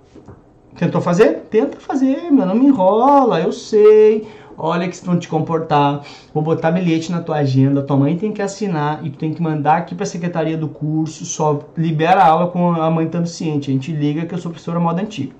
Tentou 0.76 1.00
fazer? 1.00 1.46
Tenta 1.48 1.78
fazer, 1.78 2.28
meu, 2.28 2.44
não 2.44 2.56
me 2.56 2.66
enrola, 2.66 3.40
eu 3.40 3.52
sei. 3.52 4.26
Olha 4.58 4.88
que 4.88 5.04
vão 5.04 5.18
te 5.18 5.28
comportar. 5.28 6.02
Vou 6.32 6.42
botar 6.42 6.70
bilhete 6.70 7.12
na 7.12 7.20
tua 7.20 7.36
agenda, 7.36 7.82
tua 7.82 7.96
mãe 7.96 8.16
tem 8.16 8.32
que 8.32 8.40
assinar 8.40 9.04
e 9.04 9.10
tu 9.10 9.18
tem 9.18 9.34
que 9.34 9.42
mandar 9.42 9.76
aqui 9.76 9.94
para 9.94 10.04
a 10.04 10.06
secretaria 10.06 10.56
do 10.56 10.68
curso, 10.68 11.24
só 11.24 11.60
libera 11.76 12.22
a 12.22 12.26
aula 12.26 12.48
com 12.48 12.72
a 12.72 12.90
mãe 12.90 13.06
estando 13.06 13.26
ciente. 13.26 13.70
A 13.70 13.74
gente 13.74 13.92
liga 13.92 14.24
que 14.24 14.34
eu 14.34 14.38
sou 14.38 14.50
professora 14.50 14.80
moda 14.80 15.02
antiga. 15.02 15.34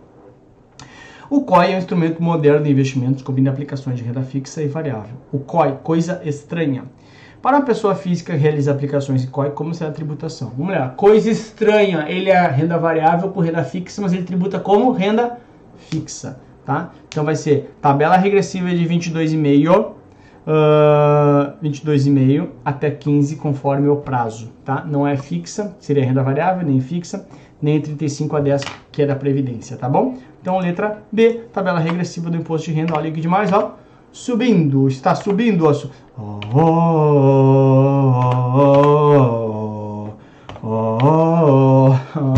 O 1.28 1.40
COI 1.40 1.72
é 1.72 1.74
um 1.74 1.78
instrumento 1.78 2.22
moderno 2.22 2.62
de 2.62 2.70
investimentos 2.70 3.20
combina 3.20 3.50
aplicações 3.50 3.96
de 3.96 4.04
renda 4.04 4.22
fixa 4.22 4.62
e 4.62 4.68
variável. 4.68 5.16
O 5.32 5.40
COI, 5.40 5.78
coisa 5.82 6.20
estranha. 6.24 6.84
Para 7.42 7.56
uma 7.56 7.64
pessoa 7.64 7.94
física 7.94 8.34
realizar 8.34 8.72
aplicações 8.72 9.24
em 9.24 9.26
COI, 9.26 9.50
como 9.50 9.74
será 9.74 9.90
a 9.90 9.92
tributação? 9.92 10.52
Vamos 10.56 10.74
lá. 10.74 10.90
Coisa 10.90 11.30
estranha. 11.30 12.04
Ele 12.08 12.30
é 12.30 12.46
renda 12.46 12.78
variável 12.78 13.30
por 13.30 13.44
renda 13.44 13.64
fixa, 13.64 14.00
mas 14.00 14.12
ele 14.12 14.22
tributa 14.22 14.60
como 14.60 14.92
renda 14.92 15.38
fixa. 15.76 16.38
Tá? 16.66 16.90
Então 17.08 17.24
vai 17.24 17.36
ser 17.36 17.76
tabela 17.80 18.16
regressiva 18.16 18.68
de 18.70 18.84
22,5 18.84 19.92
uh, 20.46 21.54
22,5 21.62 22.48
até 22.64 22.90
15 22.90 23.36
conforme 23.36 23.88
o 23.88 23.96
prazo, 23.96 24.50
tá? 24.64 24.84
Não 24.84 25.06
é 25.06 25.16
fixa, 25.16 25.76
seria 25.78 26.04
renda 26.04 26.24
variável, 26.24 26.66
nem 26.66 26.80
fixa, 26.80 27.26
nem 27.62 27.80
35 27.80 28.36
a 28.36 28.40
10 28.40 28.62
que 28.90 29.02
é 29.02 29.06
da 29.06 29.14
previdência, 29.14 29.76
tá 29.76 29.88
bom? 29.88 30.18
Então 30.42 30.58
letra 30.58 31.02
B, 31.12 31.42
tabela 31.52 31.78
regressiva 31.78 32.28
do 32.30 32.36
imposto 32.36 32.68
de 32.68 32.76
renda, 32.76 32.94
olha 32.96 33.12
que 33.12 33.20
demais, 33.20 33.52
ó 33.52 33.76
subindo, 34.16 34.88
está 34.88 35.14
subindo. 35.14 35.66
Oh, 36.18 36.40
oh, 36.54 36.64
oh, 40.64 42.34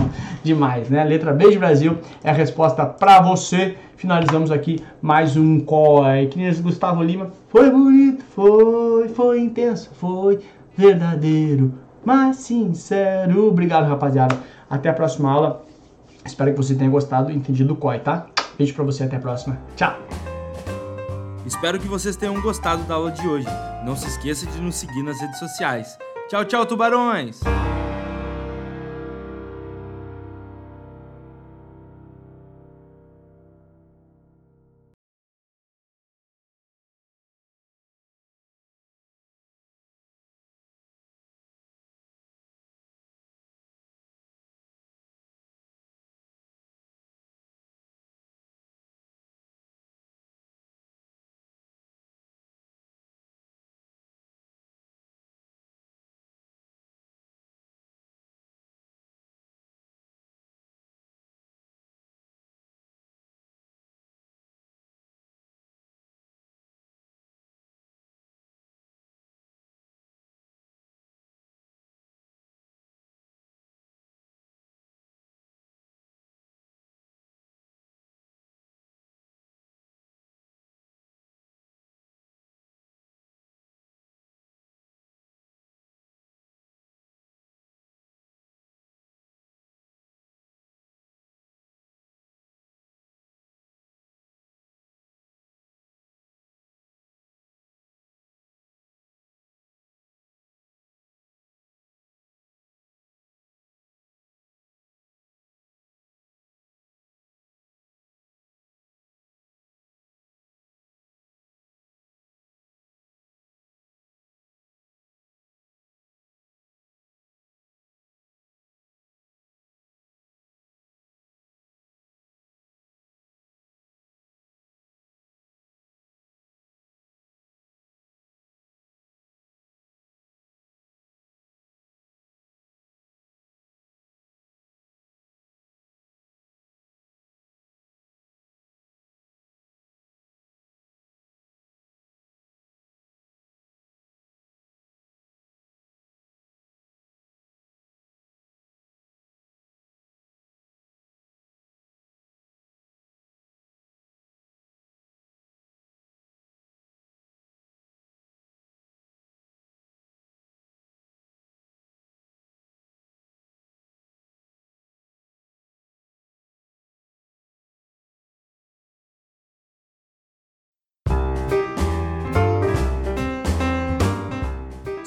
Demais, 0.49 0.88
né? 0.88 1.05
Letra 1.05 1.31
B 1.31 1.50
de 1.50 1.59
Brasil 1.59 1.99
é 2.25 2.31
a 2.31 2.33
resposta 2.33 2.87
para 2.87 3.21
você. 3.21 3.76
Finalizamos 3.97 4.50
aqui 4.50 4.83
mais 5.02 5.37
um 5.37 5.61
COI. 5.61 6.28
Que 6.28 6.38
nem 6.38 6.50
Gustavo 6.62 7.02
Lima. 7.02 7.33
Foi 7.50 7.71
bonito, 7.71 8.25
foi, 8.35 9.11
foi 9.11 9.40
intenso, 9.40 9.90
foi 10.00 10.40
verdadeiro, 10.75 11.75
mas 12.02 12.37
sincero. 12.37 13.47
Obrigado, 13.47 13.87
rapaziada. 13.90 14.38
Até 14.71 14.88
a 14.88 14.95
próxima 14.95 15.31
aula. 15.31 15.67
Espero 16.25 16.52
que 16.52 16.57
você 16.57 16.75
tenha 16.75 16.88
gostado 16.88 17.31
e 17.31 17.37
entendido 17.37 17.75
o 17.75 17.76
COI, 17.76 17.99
tá? 17.99 18.25
Beijo 18.57 18.73
pra 18.73 18.85
você, 18.85 19.05
até 19.05 19.17
a 19.17 19.21
próxima. 19.21 19.59
Tchau! 19.76 19.99
Espero 21.45 21.78
que 21.78 21.88
vocês 21.88 22.17
tenham 22.17 22.40
gostado 22.40 22.85
da 22.85 22.95
aula 22.95 23.11
de 23.11 23.28
hoje. 23.28 23.47
Não 23.85 23.95
se 23.95 24.09
esqueça 24.09 24.47
de 24.47 24.62
nos 24.62 24.76
seguir 24.76 25.02
nas 25.02 25.21
redes 25.21 25.38
sociais. 25.38 25.99
Tchau, 26.31 26.47
tchau, 26.47 26.64
tubarões! 26.64 27.38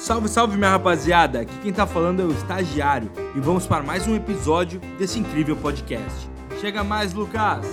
Salve, 0.02 0.28
salve 0.28 0.56
minha 0.56 0.70
rapaziada! 0.70 1.42
Aqui 1.42 1.56
quem 1.62 1.72
tá 1.72 1.86
falando 1.86 2.20
é 2.20 2.24
o 2.24 2.32
Estagiário 2.32 3.08
e 3.36 3.40
vamos 3.40 3.68
para 3.68 3.84
mais 3.84 4.04
um 4.08 4.16
episódio 4.16 4.80
desse 4.98 5.20
incrível 5.20 5.56
podcast. 5.56 6.28
Chega 6.60 6.82
mais, 6.82 7.14
Lucas! 7.14 7.64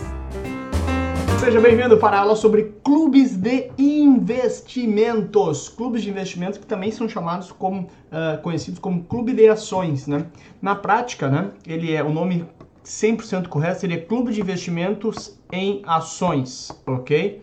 Seja 1.39 1.59
bem-vindo 1.59 1.97
para 1.97 2.17
a 2.17 2.19
aula 2.19 2.35
sobre 2.35 2.75
clubes 2.83 3.35
de 3.35 3.71
investimentos. 3.79 5.69
Clubes 5.69 6.03
de 6.03 6.11
investimentos 6.11 6.59
que 6.59 6.67
também 6.67 6.91
são 6.91 7.09
chamados 7.09 7.51
como 7.51 7.87
uh, 7.87 8.39
conhecidos 8.43 8.79
como 8.79 9.03
clube 9.05 9.33
de 9.33 9.47
ações, 9.47 10.05
né? 10.05 10.27
Na 10.61 10.75
prática, 10.75 11.29
né, 11.29 11.49
ele 11.65 11.95
é 11.95 12.03
o 12.03 12.13
nome 12.13 12.45
100% 12.85 13.47
correto 13.47 13.81
seria 13.81 14.05
clube 14.05 14.31
de 14.31 14.39
investimentos 14.39 15.35
em 15.51 15.81
ações, 15.83 16.71
ok? 16.85 17.41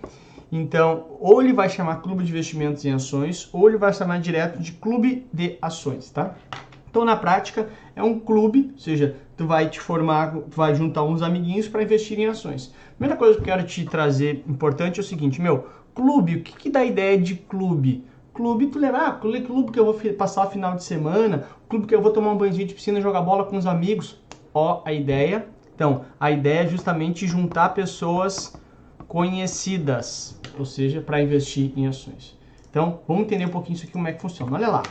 Então, 0.50 1.06
ou 1.20 1.42
ele 1.42 1.52
vai 1.52 1.68
chamar 1.68 1.96
clube 1.96 2.22
de 2.24 2.30
investimentos 2.30 2.84
em 2.84 2.92
ações, 2.92 3.48
ou 3.52 3.68
ele 3.68 3.76
vai 3.76 3.92
chamar 3.92 4.20
direto 4.20 4.60
de 4.60 4.72
clube 4.72 5.26
de 5.32 5.58
ações, 5.60 6.10
tá? 6.10 6.34
Então, 6.88 7.04
na 7.04 7.16
prática, 7.16 7.68
é 7.94 8.02
um 8.02 8.18
clube, 8.18 8.70
ou 8.72 8.78
seja, 8.78 9.16
tu 9.36 9.46
vai 9.46 9.68
te 9.68 9.78
formar, 9.78 10.32
tu 10.32 10.56
vai 10.56 10.74
juntar 10.74 11.02
uns 11.02 11.20
amiguinhos 11.20 11.68
para 11.68 11.82
investir 11.82 12.18
em 12.18 12.26
ações. 12.26 12.72
Primeira 12.96 13.18
coisa 13.18 13.34
que 13.34 13.40
eu 13.40 13.44
quero 13.44 13.66
te 13.66 13.84
trazer 13.84 14.42
importante 14.48 14.98
é 14.98 15.02
o 15.02 15.04
seguinte, 15.04 15.40
meu, 15.40 15.66
clube, 15.94 16.36
o 16.36 16.42
que, 16.42 16.56
que 16.56 16.70
dá 16.70 16.84
ideia 16.84 17.18
de 17.18 17.34
clube? 17.34 18.04
Clube, 18.32 18.68
tu 18.68 18.78
lembra, 18.78 19.08
ah, 19.08 19.12
clube 19.12 19.72
que 19.72 19.78
eu 19.78 19.84
vou 19.84 19.94
passar 20.16 20.46
final 20.46 20.74
de 20.74 20.84
semana, 20.84 21.46
clube 21.68 21.86
que 21.86 21.94
eu 21.94 22.00
vou 22.00 22.12
tomar 22.12 22.32
um 22.32 22.36
banhozinho 22.36 22.66
de 22.66 22.74
piscina, 22.74 23.00
jogar 23.00 23.22
bola 23.22 23.44
com 23.44 23.56
os 23.56 23.66
amigos. 23.66 24.18
Ó, 24.54 24.82
a 24.84 24.92
ideia. 24.92 25.46
Então, 25.74 26.06
a 26.18 26.30
ideia 26.30 26.60
é 26.60 26.66
justamente 26.66 27.26
juntar 27.26 27.70
pessoas 27.70 28.58
conhecidas, 29.08 30.38
ou 30.58 30.64
seja, 30.64 31.00
para 31.00 31.22
investir 31.22 31.72
em 31.76 31.86
ações. 31.86 32.36
Então, 32.70 33.00
vamos 33.06 33.24
entender 33.24 33.46
um 33.46 33.50
pouquinho 33.50 33.76
isso 33.76 33.84
aqui, 33.84 33.92
como 33.92 34.08
é 34.08 34.12
que 34.12 34.20
funciona. 34.20 34.54
Olha 34.54 34.68
lá. 34.68 34.82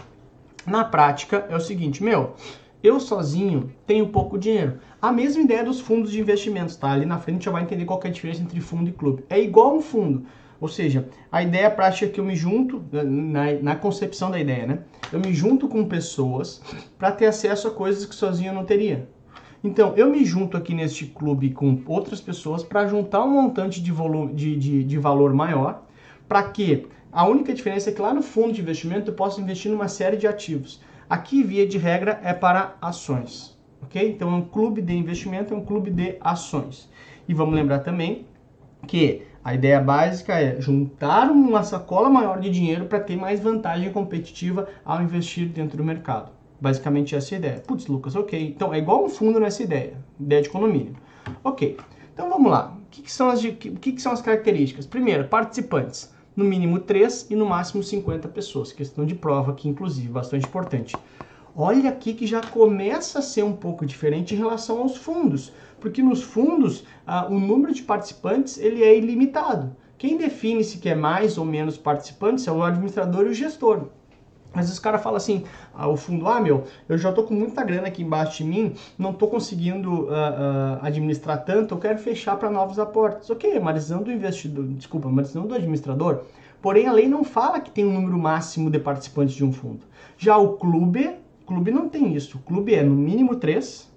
Na 0.65 0.83
prática, 0.83 1.45
é 1.49 1.55
o 1.55 1.59
seguinte, 1.59 2.03
meu, 2.03 2.33
eu 2.81 2.99
sozinho 2.99 3.71
tenho 3.85 4.07
pouco 4.07 4.37
dinheiro. 4.37 4.79
A 5.01 5.11
mesma 5.11 5.43
ideia 5.43 5.63
dos 5.63 5.79
fundos 5.79 6.11
de 6.11 6.19
investimentos, 6.19 6.75
tá? 6.75 6.91
Ali 6.91 7.05
na 7.05 7.19
frente 7.19 7.45
já 7.45 7.51
vai 7.51 7.61
entender 7.61 7.85
qual 7.85 7.99
é 8.03 8.07
a 8.07 8.11
diferença 8.11 8.41
entre 8.41 8.59
fundo 8.59 8.89
e 8.89 8.93
clube. 8.93 9.23
É 9.29 9.39
igual 9.39 9.75
um 9.75 9.81
fundo. 9.81 10.25
Ou 10.59 10.67
seja, 10.67 11.07
a 11.31 11.43
ideia 11.43 11.69
prática 11.69 12.05
é 12.05 12.09
que 12.09 12.19
eu 12.19 12.25
me 12.25 12.35
junto, 12.35 12.83
na, 12.91 13.53
na 13.61 13.75
concepção 13.75 14.31
da 14.31 14.39
ideia, 14.39 14.65
né? 14.65 14.79
Eu 15.11 15.19
me 15.19 15.33
junto 15.33 15.67
com 15.67 15.85
pessoas 15.85 16.61
para 16.97 17.11
ter 17.11 17.27
acesso 17.27 17.67
a 17.67 17.71
coisas 17.71 18.05
que 18.05 18.15
sozinho 18.15 18.49
eu 18.49 18.55
não 18.55 18.65
teria. 18.65 19.07
Então, 19.65 19.95
eu 19.97 20.11
me 20.11 20.23
junto 20.23 20.55
aqui 20.55 20.75
neste 20.75 21.07
clube 21.07 21.49
com 21.49 21.81
outras 21.87 22.21
pessoas 22.21 22.63
para 22.63 22.85
juntar 22.85 23.23
um 23.23 23.31
montante 23.31 23.81
de, 23.81 23.91
volume, 23.91 24.31
de, 24.31 24.55
de, 24.55 24.83
de 24.83 24.97
valor 24.99 25.33
maior, 25.33 25.81
para 26.27 26.43
que 26.43 26.85
a 27.11 27.25
única 27.25 27.51
diferença 27.51 27.89
é 27.89 27.93
que 27.93 27.99
lá 27.99 28.13
no 28.13 28.21
fundo 28.21 28.53
de 28.53 28.61
investimento 28.61 29.09
eu 29.09 29.15
posso 29.15 29.41
investir 29.41 29.71
numa 29.71 29.87
série 29.87 30.17
de 30.17 30.27
ativos. 30.27 30.79
Aqui, 31.09 31.41
via 31.41 31.65
de 31.65 31.79
regra, 31.79 32.19
é 32.23 32.31
para 32.31 32.75
ações. 32.79 33.57
Ok? 33.81 34.07
Então, 34.07 34.31
é 34.31 34.35
um 34.35 34.43
clube 34.43 34.83
de 34.83 34.93
investimento, 34.95 35.51
é 35.51 35.57
um 35.57 35.65
clube 35.65 35.89
de 35.89 36.15
ações. 36.21 36.87
E 37.27 37.33
vamos 37.33 37.55
lembrar 37.55 37.79
também 37.79 38.27
que 38.87 39.23
a 39.43 39.55
ideia 39.55 39.81
básica 39.81 40.39
é 40.39 40.61
juntar 40.61 41.31
uma 41.31 41.63
sacola 41.63 42.07
maior 42.07 42.39
de 42.39 42.51
dinheiro 42.51 42.85
para 42.85 42.99
ter 42.99 43.15
mais 43.15 43.39
vantagem 43.39 43.91
competitiva 43.91 44.67
ao 44.85 45.01
investir 45.01 45.47
dentro 45.47 45.75
do 45.75 45.83
mercado. 45.83 46.34
Basicamente 46.59 47.15
essa 47.15 47.35
ideia. 47.35 47.59
Putz, 47.65 47.87
Lucas, 47.87 48.15
ok. 48.15 48.53
Então 48.55 48.73
é 48.73 48.77
igual 48.77 49.03
um 49.03 49.09
fundo 49.09 49.39
nessa 49.39 49.63
ideia, 49.63 49.97
ideia 50.19 50.41
de 50.41 50.49
condomínio. 50.49 50.95
Ok, 51.43 51.77
então 52.13 52.29
vamos 52.29 52.51
lá. 52.51 52.75
O 52.77 52.89
que, 52.89 53.01
que 53.01 53.11
são, 53.11 53.29
as, 53.29 53.41
que, 53.41 53.71
que 53.71 54.01
são 54.01 54.11
as 54.11 54.21
características? 54.21 54.85
Primeiro, 54.85 55.27
participantes. 55.27 56.13
No 56.35 56.43
mínimo 56.43 56.79
3 56.79 57.27
e 57.29 57.35
no 57.35 57.45
máximo 57.45 57.81
50 57.81 58.27
pessoas. 58.29 58.71
Questão 58.71 59.05
de 59.05 59.15
prova 59.15 59.51
aqui, 59.51 59.69
inclusive, 59.69 60.09
bastante 60.09 60.45
importante. 60.45 60.95
Olha 61.55 61.89
aqui 61.89 62.13
que 62.13 62.27
já 62.27 62.41
começa 62.41 63.19
a 63.19 63.21
ser 63.21 63.43
um 63.43 63.53
pouco 63.53 63.85
diferente 63.85 64.33
em 64.33 64.37
relação 64.37 64.79
aos 64.79 64.97
fundos. 64.97 65.53
Porque 65.79 66.03
nos 66.03 66.21
fundos, 66.21 66.83
ah, 67.07 67.27
o 67.29 67.39
número 67.39 67.73
de 67.73 67.83
participantes 67.83 68.57
ele 68.57 68.83
é 68.83 68.97
ilimitado. 68.97 69.75
Quem 69.97 70.17
define 70.17 70.63
se 70.63 70.79
quer 70.79 70.95
mais 70.95 71.37
ou 71.37 71.45
menos 71.45 71.77
participantes 71.77 72.45
é 72.47 72.51
o 72.51 72.61
administrador 72.61 73.25
e 73.25 73.29
o 73.29 73.33
gestor. 73.33 73.87
Mas 74.55 74.71
os 74.71 74.79
caras 74.79 75.03
falam 75.03 75.17
assim, 75.17 75.43
ah, 75.73 75.87
o 75.87 75.97
fundo, 75.97 76.27
ah, 76.27 76.39
meu, 76.39 76.63
eu 76.87 76.97
já 76.97 77.11
tô 77.11 77.23
com 77.23 77.33
muita 77.33 77.63
grana 77.63 77.87
aqui 77.87 78.01
embaixo 78.01 78.37
de 78.37 78.45
mim, 78.45 78.73
não 78.97 79.11
tô 79.11 79.27
conseguindo 79.27 80.03
uh, 80.03 80.07
uh, 80.07 80.79
administrar 80.81 81.43
tanto, 81.43 81.75
eu 81.75 81.79
quero 81.79 81.99
fechar 81.99 82.37
para 82.37 82.49
novos 82.49 82.79
aportes. 82.79 83.29
Ok, 83.29 83.51
é 83.51 83.59
uma 83.59 83.73
decisão 83.73 84.01
do 84.01 84.11
investidor, 84.11 84.65
desculpa, 84.67 85.07
é 85.07 85.11
uma 85.11 85.21
decisão 85.21 85.45
do 85.45 85.53
administrador. 85.53 86.21
Porém, 86.61 86.87
a 86.87 86.91
lei 86.93 87.07
não 87.07 87.23
fala 87.23 87.59
que 87.59 87.69
tem 87.69 87.85
um 87.85 87.93
número 87.93 88.17
máximo 88.17 88.71
de 88.71 88.79
participantes 88.79 89.35
de 89.35 89.43
um 89.43 89.51
fundo. 89.51 89.81
Já 90.17 90.37
o 90.37 90.53
clube, 90.53 91.15
clube 91.45 91.69
não 91.69 91.89
tem 91.89 92.15
isso. 92.15 92.37
O 92.37 92.41
clube 92.41 92.73
é 92.73 92.81
no 92.81 92.95
mínimo 92.95 93.35
3 93.35 93.91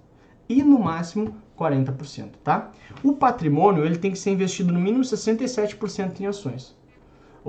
e 0.47 0.61
no 0.61 0.79
máximo 0.79 1.35
40%, 1.57 2.29
tá? 2.43 2.71
O 3.03 3.13
patrimônio, 3.13 3.85
ele 3.85 3.97
tem 3.97 4.11
que 4.11 4.19
ser 4.19 4.31
investido 4.31 4.71
no 4.71 4.79
mínimo 4.79 5.03
67% 5.03 6.19
em 6.19 6.27
ações. 6.27 6.77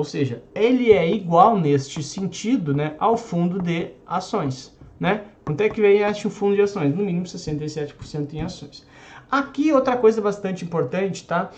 Ou 0.00 0.04
seja, 0.04 0.42
ele 0.54 0.92
é 0.92 1.06
igual 1.06 1.58
neste 1.58 2.02
sentido 2.02 2.72
né, 2.72 2.94
ao 2.98 3.18
fundo 3.18 3.60
de 3.60 3.90
ações. 4.06 4.74
Né? 4.98 5.24
Quanto 5.44 5.60
é 5.60 5.68
que 5.68 5.78
vem 5.78 5.98
este 5.98 6.30
fundo 6.30 6.56
de 6.56 6.62
ações? 6.62 6.94
No 6.94 7.04
mínimo 7.04 7.26
67% 7.26 8.32
em 8.32 8.40
ações. 8.40 8.86
Aqui 9.30 9.70
outra 9.70 9.98
coisa 9.98 10.22
bastante 10.22 10.64
importante, 10.64 11.26
tá? 11.26 11.50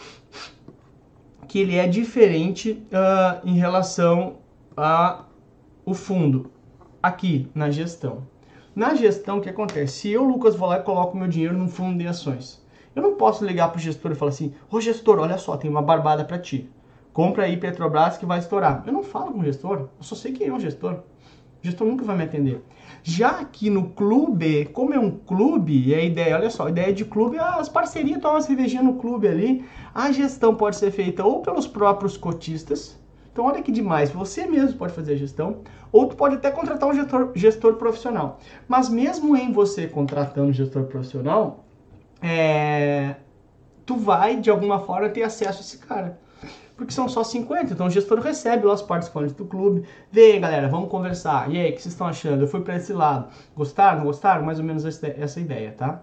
Que 1.46 1.60
ele 1.60 1.76
é 1.76 1.86
diferente 1.86 2.82
uh, 2.90 3.48
em 3.48 3.54
relação 3.54 4.38
a 4.76 5.24
o 5.86 5.94
fundo 5.94 6.50
aqui 7.00 7.48
na 7.54 7.70
gestão. 7.70 8.26
Na 8.74 8.92
gestão, 8.96 9.38
o 9.38 9.40
que 9.40 9.50
acontece? 9.50 10.00
Se 10.00 10.10
eu, 10.10 10.24
Lucas, 10.24 10.56
vou 10.56 10.68
lá 10.68 10.80
e 10.80 10.82
coloco 10.82 11.16
meu 11.16 11.28
dinheiro 11.28 11.56
num 11.56 11.68
fundo 11.68 11.96
de 11.96 12.08
ações, 12.08 12.60
eu 12.92 13.02
não 13.02 13.14
posso 13.14 13.44
ligar 13.44 13.68
para 13.68 13.78
o 13.78 13.80
gestor 13.80 14.10
e 14.10 14.16
falar 14.16 14.30
assim: 14.30 14.52
Ô 14.68 14.80
gestor, 14.80 15.20
olha 15.20 15.38
só, 15.38 15.56
tem 15.56 15.70
uma 15.70 15.80
barbada 15.80 16.24
para 16.24 16.40
ti 16.40 16.68
compra 17.12 17.44
aí 17.44 17.56
Petrobras 17.56 18.16
que 18.16 18.26
vai 18.26 18.38
estourar. 18.38 18.82
Eu 18.86 18.92
não 18.92 19.02
falo 19.02 19.32
com 19.32 19.40
o 19.40 19.44
gestor, 19.44 19.88
eu 19.98 20.02
só 20.02 20.14
sei 20.14 20.32
quem 20.32 20.48
é 20.48 20.52
o 20.52 20.60
gestor. 20.60 20.94
O 20.94 21.64
gestor 21.64 21.86
nunca 21.86 22.04
vai 22.04 22.16
me 22.16 22.24
atender. 22.24 22.62
Já 23.04 23.40
aqui 23.40 23.70
no 23.70 23.90
clube, 23.90 24.66
como 24.66 24.94
é 24.94 24.98
um 24.98 25.10
clube, 25.10 25.88
e 25.88 25.94
a 25.94 26.02
ideia, 26.02 26.36
olha 26.36 26.50
só, 26.50 26.66
a 26.66 26.70
ideia 26.70 26.92
de 26.92 27.04
clube 27.04 27.36
é 27.36 27.40
as 27.40 27.68
parcerias, 27.68 28.20
tomar 28.20 28.34
uma 28.34 28.40
cervejinha 28.40 28.82
no 28.82 28.94
clube 28.94 29.28
ali. 29.28 29.64
A 29.94 30.10
gestão 30.12 30.54
pode 30.54 30.76
ser 30.76 30.90
feita 30.90 31.24
ou 31.24 31.40
pelos 31.40 31.66
próprios 31.66 32.16
cotistas. 32.16 32.98
Então, 33.32 33.46
olha 33.46 33.62
que 33.62 33.72
demais, 33.72 34.10
você 34.10 34.46
mesmo 34.46 34.76
pode 34.76 34.92
fazer 34.92 35.14
a 35.14 35.16
gestão, 35.16 35.62
ou 35.90 36.06
tu 36.06 36.16
pode 36.16 36.34
até 36.34 36.50
contratar 36.50 36.88
um 36.88 36.94
gestor, 36.94 37.32
gestor 37.34 37.74
profissional. 37.74 38.38
Mas 38.68 38.88
mesmo 38.88 39.36
em 39.36 39.52
você 39.52 39.86
contratando 39.86 40.48
um 40.48 40.52
gestor 40.52 40.84
profissional, 40.84 41.64
é, 42.20 43.16
tu 43.86 43.96
vai, 43.96 44.36
de 44.36 44.50
alguma 44.50 44.80
forma, 44.80 45.08
ter 45.08 45.22
acesso 45.22 45.58
a 45.58 45.62
esse 45.62 45.78
cara 45.78 46.20
porque 46.76 46.92
são 46.92 47.08
só 47.08 47.22
50. 47.22 47.72
Então 47.72 47.86
o 47.86 47.90
gestor 47.90 48.20
recebe 48.20 48.66
os 48.66 48.82
participantes 48.82 49.34
do 49.34 49.44
clube. 49.44 49.84
Vem, 50.10 50.40
galera, 50.40 50.68
vamos 50.68 50.88
conversar. 50.88 51.50
E 51.50 51.58
aí, 51.58 51.70
o 51.70 51.74
que 51.74 51.82
vocês 51.82 51.92
estão 51.92 52.06
achando? 52.06 52.42
Eu 52.42 52.48
fui 52.48 52.60
para 52.60 52.76
esse 52.76 52.92
lado. 52.92 53.28
Gostaram? 53.56 53.98
Não 53.98 54.06
gostaram? 54.06 54.44
Mais 54.44 54.58
ou 54.58 54.64
menos 54.64 54.84
essa 54.84 55.40
ideia, 55.40 55.72
tá? 55.72 56.02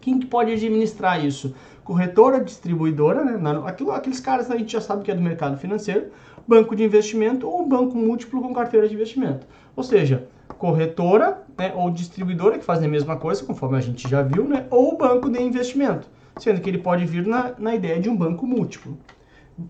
Quem 0.00 0.18
que 0.18 0.26
pode 0.26 0.52
administrar 0.52 1.24
isso? 1.24 1.54
Corretora, 1.84 2.42
distribuidora, 2.42 3.24
né? 3.24 3.62
Aquilo, 3.64 3.92
aqueles 3.92 4.20
caras 4.20 4.50
a 4.50 4.56
gente 4.56 4.72
já 4.72 4.80
sabe 4.80 5.04
que 5.04 5.10
é 5.10 5.14
do 5.14 5.22
mercado 5.22 5.56
financeiro, 5.56 6.10
banco 6.46 6.74
de 6.74 6.82
investimento 6.82 7.48
ou 7.48 7.66
banco 7.66 7.96
múltiplo 7.96 8.42
com 8.42 8.52
carteira 8.52 8.88
de 8.88 8.94
investimento. 8.94 9.46
Ou 9.76 9.82
seja, 9.82 10.28
corretora 10.58 11.42
né, 11.56 11.72
ou 11.74 11.90
distribuidora 11.90 12.58
que 12.58 12.64
fazem 12.64 12.86
a 12.88 12.90
mesma 12.90 13.16
coisa, 13.16 13.44
conforme 13.44 13.78
a 13.78 13.80
gente 13.80 14.08
já 14.08 14.22
viu, 14.22 14.44
né? 14.44 14.66
Ou 14.70 14.96
banco 14.96 15.30
de 15.30 15.40
investimento, 15.40 16.08
sendo 16.38 16.60
que 16.60 16.68
ele 16.68 16.78
pode 16.78 17.04
vir 17.04 17.26
na, 17.26 17.52
na 17.58 17.74
ideia 17.74 18.00
de 18.00 18.08
um 18.08 18.16
banco 18.16 18.46
múltiplo. 18.46 18.98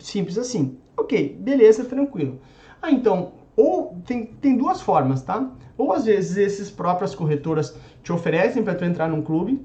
Simples 0.00 0.38
assim. 0.38 0.78
Ok, 0.96 1.36
beleza, 1.40 1.84
tranquilo. 1.84 2.40
Ah, 2.80 2.90
então, 2.90 3.32
ou 3.56 4.02
tem, 4.06 4.26
tem 4.26 4.56
duas 4.56 4.80
formas, 4.80 5.22
tá? 5.22 5.50
Ou 5.76 5.92
às 5.92 6.04
vezes 6.04 6.36
esses 6.36 6.70
próprias 6.70 7.14
corretoras 7.14 7.76
te 8.02 8.12
oferecem 8.12 8.62
para 8.62 8.74
tu 8.74 8.84
entrar 8.84 9.08
num 9.08 9.22
clube 9.22 9.64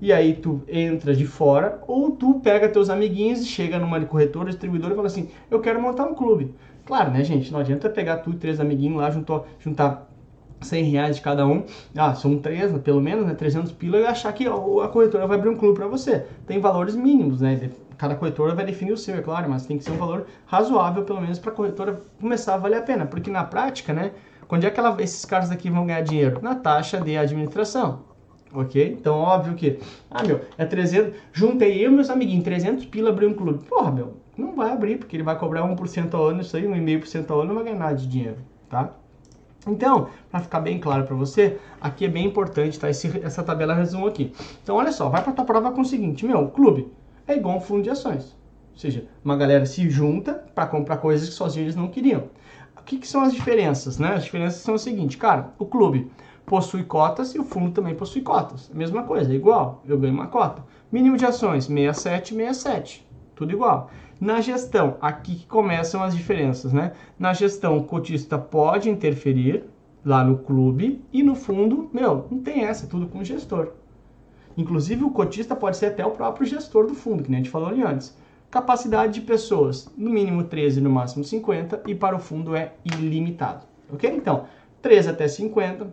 e 0.00 0.12
aí 0.12 0.34
tu 0.34 0.62
entra 0.68 1.14
de 1.14 1.26
fora, 1.26 1.82
ou 1.86 2.12
tu 2.12 2.40
pega 2.40 2.68
teus 2.68 2.88
amiguinhos 2.88 3.40
e 3.40 3.46
chega 3.46 3.78
numa 3.78 4.02
corretora, 4.04 4.48
distribuidora 4.50 4.94
e 4.94 4.96
fala 4.96 5.08
assim: 5.08 5.30
"Eu 5.50 5.60
quero 5.60 5.80
montar 5.80 6.06
um 6.06 6.14
clube". 6.14 6.54
Claro, 6.84 7.10
né, 7.10 7.22
gente? 7.22 7.52
Não 7.52 7.60
adianta 7.60 7.88
pegar 7.90 8.18
tu 8.18 8.30
e 8.30 8.36
três 8.36 8.58
amiguinhos 8.60 8.98
lá, 8.98 9.10
juntar 9.58 10.09
100 10.60 10.84
reais 10.84 11.16
de 11.16 11.22
cada 11.22 11.46
um, 11.46 11.64
ah, 11.96 12.14
são 12.14 12.38
três, 12.38 12.72
pelo 12.78 13.00
menos, 13.00 13.26
né, 13.26 13.34
300 13.34 13.72
pila, 13.72 13.98
e 13.98 14.06
achar 14.06 14.32
que 14.32 14.46
a 14.46 14.88
corretora 14.88 15.26
vai 15.26 15.38
abrir 15.38 15.48
um 15.48 15.56
clube 15.56 15.78
para 15.78 15.86
você. 15.86 16.26
Tem 16.46 16.60
valores 16.60 16.94
mínimos, 16.94 17.40
né, 17.40 17.70
cada 17.96 18.14
corretora 18.14 18.54
vai 18.54 18.64
definir 18.64 18.92
o 18.92 18.96
seu, 18.96 19.14
é 19.16 19.20
claro, 19.20 19.50
mas 19.50 19.66
tem 19.66 19.76
que 19.76 19.84
ser 19.84 19.90
um 19.90 19.98
valor 19.98 20.26
razoável, 20.46 21.04
pelo 21.04 21.20
menos, 21.20 21.38
para 21.38 21.50
a 21.50 21.54
corretora 21.54 22.00
começar 22.18 22.54
a 22.54 22.56
valer 22.56 22.78
a 22.78 22.82
pena. 22.82 23.04
Porque 23.04 23.30
na 23.30 23.44
prática, 23.44 23.92
né, 23.92 24.12
quando 24.48 24.64
é 24.64 24.70
que 24.70 24.80
ela, 24.80 24.96
esses 25.00 25.24
caras 25.26 25.50
aqui 25.50 25.68
vão 25.68 25.86
ganhar 25.86 26.00
dinheiro? 26.00 26.40
Na 26.42 26.54
taxa 26.54 26.98
de 26.98 27.16
administração. 27.16 28.00
Ok? 28.52 28.96
Então, 28.98 29.16
óbvio 29.16 29.54
que, 29.54 29.78
ah, 30.10 30.24
meu, 30.24 30.40
é 30.56 30.64
300, 30.64 31.14
juntei 31.32 31.84
eu 31.84 31.92
e 31.92 31.94
meus 31.94 32.08
amiguinhos, 32.10 32.42
300 32.42 32.86
pila 32.86 33.10
abrir 33.10 33.26
um 33.26 33.34
clube. 33.34 33.62
Porra, 33.64 33.92
meu, 33.92 34.16
não 34.36 34.56
vai 34.56 34.72
abrir, 34.72 34.96
porque 34.96 35.14
ele 35.14 35.22
vai 35.22 35.38
cobrar 35.38 35.62
1% 35.62 36.14
ao 36.14 36.28
ano, 36.28 36.40
isso 36.40 36.56
aí, 36.56 36.64
1,5% 36.64 37.30
ao 37.30 37.40
ano, 37.40 37.48
não 37.48 37.54
vai 37.56 37.64
ganhar 37.64 37.78
nada 37.78 37.94
de 37.94 38.08
dinheiro, 38.08 38.38
tá? 38.68 38.94
Então, 39.66 40.08
para 40.30 40.40
ficar 40.40 40.60
bem 40.60 40.78
claro 40.78 41.04
para 41.04 41.14
você, 41.14 41.58
aqui 41.80 42.06
é 42.06 42.08
bem 42.08 42.26
importante 42.26 42.78
tá, 42.78 42.88
esse, 42.88 43.20
essa 43.22 43.42
tabela 43.42 43.74
resumo 43.74 44.06
aqui. 44.06 44.32
Então, 44.62 44.76
olha 44.76 44.90
só, 44.90 45.08
vai 45.08 45.22
para 45.22 45.32
tua 45.32 45.44
prova 45.44 45.70
com 45.70 45.82
o 45.82 45.84
seguinte, 45.84 46.24
meu, 46.24 46.48
clube 46.48 46.90
é 47.26 47.36
igual 47.36 47.56
um 47.56 47.60
fundo 47.60 47.82
de 47.82 47.90
ações. 47.90 48.36
Ou 48.72 48.78
seja, 48.78 49.06
uma 49.22 49.36
galera 49.36 49.66
se 49.66 49.88
junta 49.90 50.34
para 50.54 50.66
comprar 50.66 50.96
coisas 50.96 51.28
que 51.28 51.34
sozinhos 51.34 51.66
eles 51.66 51.76
não 51.76 51.88
queriam. 51.88 52.24
O 52.78 52.82
que, 52.82 52.96
que 52.96 53.06
são 53.06 53.20
as 53.20 53.34
diferenças? 53.34 53.98
Né? 53.98 54.14
As 54.14 54.24
diferenças 54.24 54.62
são 54.62 54.74
o 54.74 54.78
seguinte, 54.78 55.18
cara, 55.18 55.52
o 55.58 55.66
clube 55.66 56.10
possui 56.46 56.82
cotas 56.82 57.34
e 57.34 57.38
o 57.38 57.44
fundo 57.44 57.72
também 57.72 57.94
possui 57.94 58.22
cotas. 58.22 58.70
Mesma 58.72 59.02
coisa, 59.02 59.30
é 59.30 59.36
igual, 59.36 59.82
eu 59.86 59.98
ganho 59.98 60.14
uma 60.14 60.28
cota. 60.28 60.64
Mínimo 60.90 61.16
de 61.16 61.26
ações, 61.26 61.66
67, 61.66 62.34
67, 62.34 63.09
tudo 63.40 63.52
igual. 63.52 63.90
Na 64.20 64.42
gestão, 64.42 64.98
aqui 65.00 65.34
que 65.34 65.46
começam 65.46 66.02
as 66.02 66.14
diferenças, 66.14 66.74
né? 66.74 66.92
Na 67.18 67.32
gestão, 67.32 67.78
o 67.78 67.84
cotista 67.84 68.38
pode 68.38 68.90
interferir 68.90 69.64
lá 70.04 70.22
no 70.22 70.36
clube 70.38 71.02
e 71.10 71.22
no 71.22 71.34
fundo, 71.34 71.88
meu, 71.90 72.26
não 72.30 72.40
tem 72.40 72.64
essa, 72.64 72.84
é 72.84 72.88
tudo 72.88 73.06
com 73.06 73.20
o 73.20 73.24
gestor. 73.24 73.72
Inclusive, 74.58 75.04
o 75.04 75.10
cotista 75.10 75.56
pode 75.56 75.78
ser 75.78 75.86
até 75.86 76.04
o 76.04 76.10
próprio 76.10 76.46
gestor 76.46 76.86
do 76.86 76.94
fundo, 76.94 77.22
que 77.22 77.30
nem 77.30 77.40
a 77.40 77.42
gente 77.42 77.50
falou 77.50 77.68
ali 77.68 77.82
antes. 77.82 78.14
Capacidade 78.50 79.14
de 79.14 79.22
pessoas, 79.22 79.90
no 79.96 80.10
mínimo 80.10 80.44
13, 80.44 80.82
no 80.82 80.90
máximo 80.90 81.24
50, 81.24 81.84
e 81.86 81.94
para 81.94 82.16
o 82.16 82.18
fundo 82.18 82.54
é 82.54 82.74
ilimitado. 82.84 83.64
Ok? 83.90 84.10
Então, 84.14 84.44
13 84.82 85.08
até 85.08 85.28
50, 85.28 85.90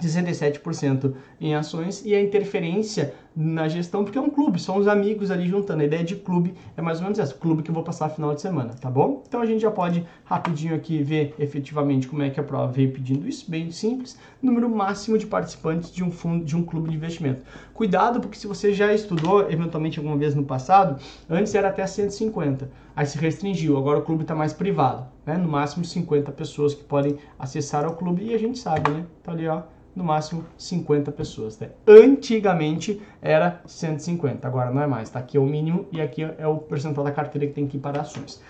67% 0.00 1.14
em 1.40 1.56
ações 1.56 2.04
e 2.04 2.14
a 2.14 2.22
interferência 2.22 3.12
na 3.36 3.68
gestão, 3.68 4.02
porque 4.02 4.16
é 4.16 4.20
um 4.20 4.30
clube, 4.30 4.58
são 4.58 4.78
os 4.78 4.88
amigos 4.88 5.30
ali 5.30 5.46
juntando. 5.46 5.82
A 5.82 5.84
ideia 5.84 6.02
de 6.02 6.16
clube 6.16 6.54
é 6.74 6.80
mais 6.80 6.98
ou 6.98 7.04
menos 7.04 7.18
essa, 7.18 7.34
clube 7.34 7.62
que 7.62 7.70
eu 7.70 7.74
vou 7.74 7.84
passar 7.84 8.08
final 8.08 8.34
de 8.34 8.40
semana, 8.40 8.72
tá 8.72 8.90
bom? 8.90 9.22
Então 9.28 9.42
a 9.42 9.46
gente 9.46 9.60
já 9.60 9.70
pode 9.70 10.06
rapidinho 10.24 10.74
aqui 10.74 11.02
ver 11.02 11.34
efetivamente 11.38 12.08
como 12.08 12.22
é 12.22 12.30
que 12.30 12.40
a 12.40 12.42
prova 12.42 12.72
veio 12.72 12.90
pedindo 12.92 13.28
isso, 13.28 13.50
bem 13.50 13.70
simples, 13.70 14.18
número 14.40 14.70
máximo 14.70 15.18
de 15.18 15.26
participantes 15.26 15.92
de 15.92 16.02
um 16.02 16.10
fundo, 16.10 16.46
de 16.46 16.56
um 16.56 16.62
clube 16.62 16.88
de 16.88 16.96
investimento. 16.96 17.42
Cuidado, 17.74 18.20
porque 18.20 18.38
se 18.38 18.46
você 18.46 18.72
já 18.72 18.94
estudou 18.94 19.50
eventualmente 19.50 19.98
alguma 19.98 20.16
vez 20.16 20.34
no 20.34 20.44
passado, 20.44 20.98
antes 21.28 21.54
era 21.54 21.68
até 21.68 21.86
150, 21.86 22.70
aí 22.94 23.04
se 23.04 23.18
restringiu, 23.18 23.76
agora 23.76 23.98
o 23.98 24.02
clube 24.02 24.22
está 24.22 24.34
mais 24.34 24.54
privado, 24.54 25.06
né? 25.26 25.36
No 25.36 25.48
máximo 25.48 25.84
50 25.84 26.32
pessoas 26.32 26.72
que 26.72 26.84
podem 26.84 27.18
acessar 27.38 27.84
ao 27.84 27.96
clube 27.96 28.24
e 28.24 28.34
a 28.34 28.38
gente 28.38 28.58
sabe, 28.58 28.90
né? 28.90 29.04
Tá 29.22 29.32
ali, 29.32 29.46
ó, 29.46 29.62
no 29.96 30.04
máximo 30.04 30.44
50 30.58 31.10
pessoas. 31.10 31.58
Né? 31.58 31.70
Antigamente 31.86 33.00
era 33.22 33.62
150, 33.64 34.46
agora 34.46 34.70
não 34.70 34.82
é 34.82 34.86
mais. 34.86 35.08
Tá? 35.08 35.18
Aqui 35.18 35.38
é 35.38 35.40
o 35.40 35.46
mínimo 35.46 35.86
e 35.90 36.00
aqui 36.02 36.22
é 36.22 36.46
o 36.46 36.58
percentual 36.58 37.04
da 37.04 37.10
carteira 37.10 37.46
que 37.46 37.54
tem 37.54 37.66
que 37.66 37.78
ir 37.78 37.80
para 37.80 38.02
ações. 38.02 38.40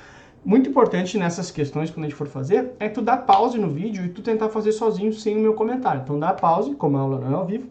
Muito 0.44 0.70
importante 0.70 1.18
nessas 1.18 1.50
questões, 1.50 1.90
quando 1.90 2.04
a 2.04 2.09
gente 2.09 2.16
for 2.16 2.28
fazer, 2.28 2.72
é 2.78 2.88
tu 2.88 3.02
dar 3.02 3.16
pause 3.18 3.59
no 3.59 3.68
vídeo 3.68 4.04
e 4.04 4.09
tu 4.09 4.22
tentar 4.22 4.48
fazer 4.48 4.70
sozinho 4.70 5.12
sem 5.12 5.37
o 5.37 5.40
meu 5.40 5.54
comentário. 5.54 6.02
Então 6.02 6.18
dá 6.18 6.32
pause, 6.32 6.74
como 6.76 6.96
a 6.96 7.00
aula 7.00 7.18
não 7.18 7.32
é 7.32 7.35
ao 7.35 7.44
vivo, 7.44 7.68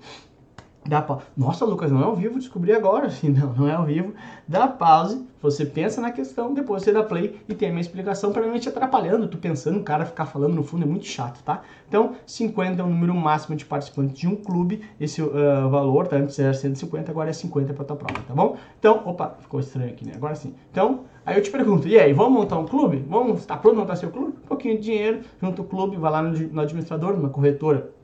Dá 0.88 1.02
pa... 1.02 1.19
Nossa, 1.36 1.65
Lucas, 1.65 1.91
não 1.91 2.02
é 2.02 2.04
ao 2.04 2.15
vivo, 2.15 2.38
descobri 2.38 2.71
agora. 2.71 3.10
Sim, 3.10 3.30
não, 3.34 3.54
não 3.54 3.67
é 3.67 3.74
ao 3.74 3.86
vivo. 3.86 4.13
Dá 4.48 4.67
pause, 4.67 5.26
você 5.41 5.65
pensa 5.65 6.00
na 6.00 6.12
questão, 6.12 6.54
depois 6.54 6.84
você 6.84 6.91
dá 6.91 7.02
play 7.02 7.41
e 7.50 7.56
tem 7.56 7.69
a 7.69 7.71
minha 7.71 7.82
explicação 7.82 8.32
para 8.32 8.45
não 8.45 8.60
te 8.60 8.69
atrapalhando. 8.69 9.28
Tu 9.28 9.38
pensando, 9.38 9.80
o 9.80 9.84
cara 9.84 10.06
ficar 10.06 10.28
falando 10.28 10.54
no 10.54 10.63
fundo 10.63 10.84
é 10.84 10.86
muito 10.86 11.06
chato, 11.06 11.43
tá? 11.43 11.63
Então, 11.88 12.13
50 12.28 12.80
é 12.80 12.86
o 12.86 12.88
número 12.88 13.15
máximo 13.15 13.56
de 13.56 13.65
participantes 13.65 14.15
de 14.15 14.28
um 14.28 14.36
clube. 14.36 14.84
Esse 15.00 15.24
uh, 15.24 15.69
valor, 15.69 16.08
tá? 16.08 16.17
Antes 16.17 16.38
era 16.38 16.54
150, 16.54 17.12
agora 17.12 17.32
é 17.32 17.34
50 17.34 17.74
para 17.74 17.84
tua 17.84 17.95
prova, 17.95 18.21
tá 18.28 18.34
bom? 18.36 18.56
Então, 18.78 19.02
opa, 19.06 19.36
ficou 19.39 19.60
estranho 19.60 19.89
aqui, 19.89 20.06
né? 20.06 20.13
Agora 20.15 20.36
sim. 20.36 20.54
Então, 20.71 21.02
aí 21.26 21.36
eu 21.36 21.41
te 21.41 21.50
pergunto, 21.50 21.88
e 21.88 21.98
aí, 21.98 22.13
vamos 22.13 22.34
montar 22.34 22.60
um 22.60 22.65
clube? 22.67 23.04
Vamos, 23.10 23.43
tá 23.43 23.58
pronto 23.58 23.78
montar 23.78 23.95
seu 23.95 24.12
clube? 24.12 24.34
Um 24.43 24.48
pouquinho 24.48 24.76
de 24.78 24.84
dinheiro, 24.84 25.21
junto 25.41 25.63
o 25.63 25.65
clube, 25.65 25.98
vai 25.98 26.12
lá 26.12 26.21
no, 26.21 26.38
no 26.38 26.62
administrador, 26.62 27.17
numa 27.17 27.30
corretora 27.30 27.94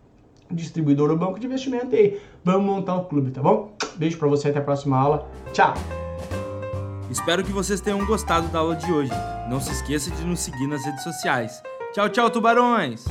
distribuidor 0.56 1.10
ou 1.10 1.18
banco 1.18 1.40
de 1.40 1.48
investimento 1.48 1.96
e 1.96 2.20
vamos 2.44 2.66
montar 2.66 2.96
um 2.96 3.04
clube, 3.06 3.32
tá 3.32 3.42
bom? 3.42 3.76
Beijo 3.96 4.18
para 4.18 4.28
você, 4.28 4.50
até 4.50 4.60
a 4.60 4.64
próxima 4.64 4.98
aula. 4.98 5.30
Tchau! 5.54 5.74
Espero 7.10 7.44
que 7.44 7.52
vocês 7.52 7.82
tenham 7.82 8.06
gostado 8.06 8.48
da 8.48 8.60
aula 8.60 8.76
de 8.76 8.92
hoje. 8.92 9.12
Não 9.50 9.60
se 9.60 9.72
esqueça 9.72 10.10
de 10.12 10.24
nos 10.24 10.40
seguir 10.40 10.68
nas 10.68 10.84
redes 10.86 11.04
sociais. 11.04 11.62
Tchau, 11.94 12.08
tchau, 12.08 12.30
tubarões! 12.30 13.06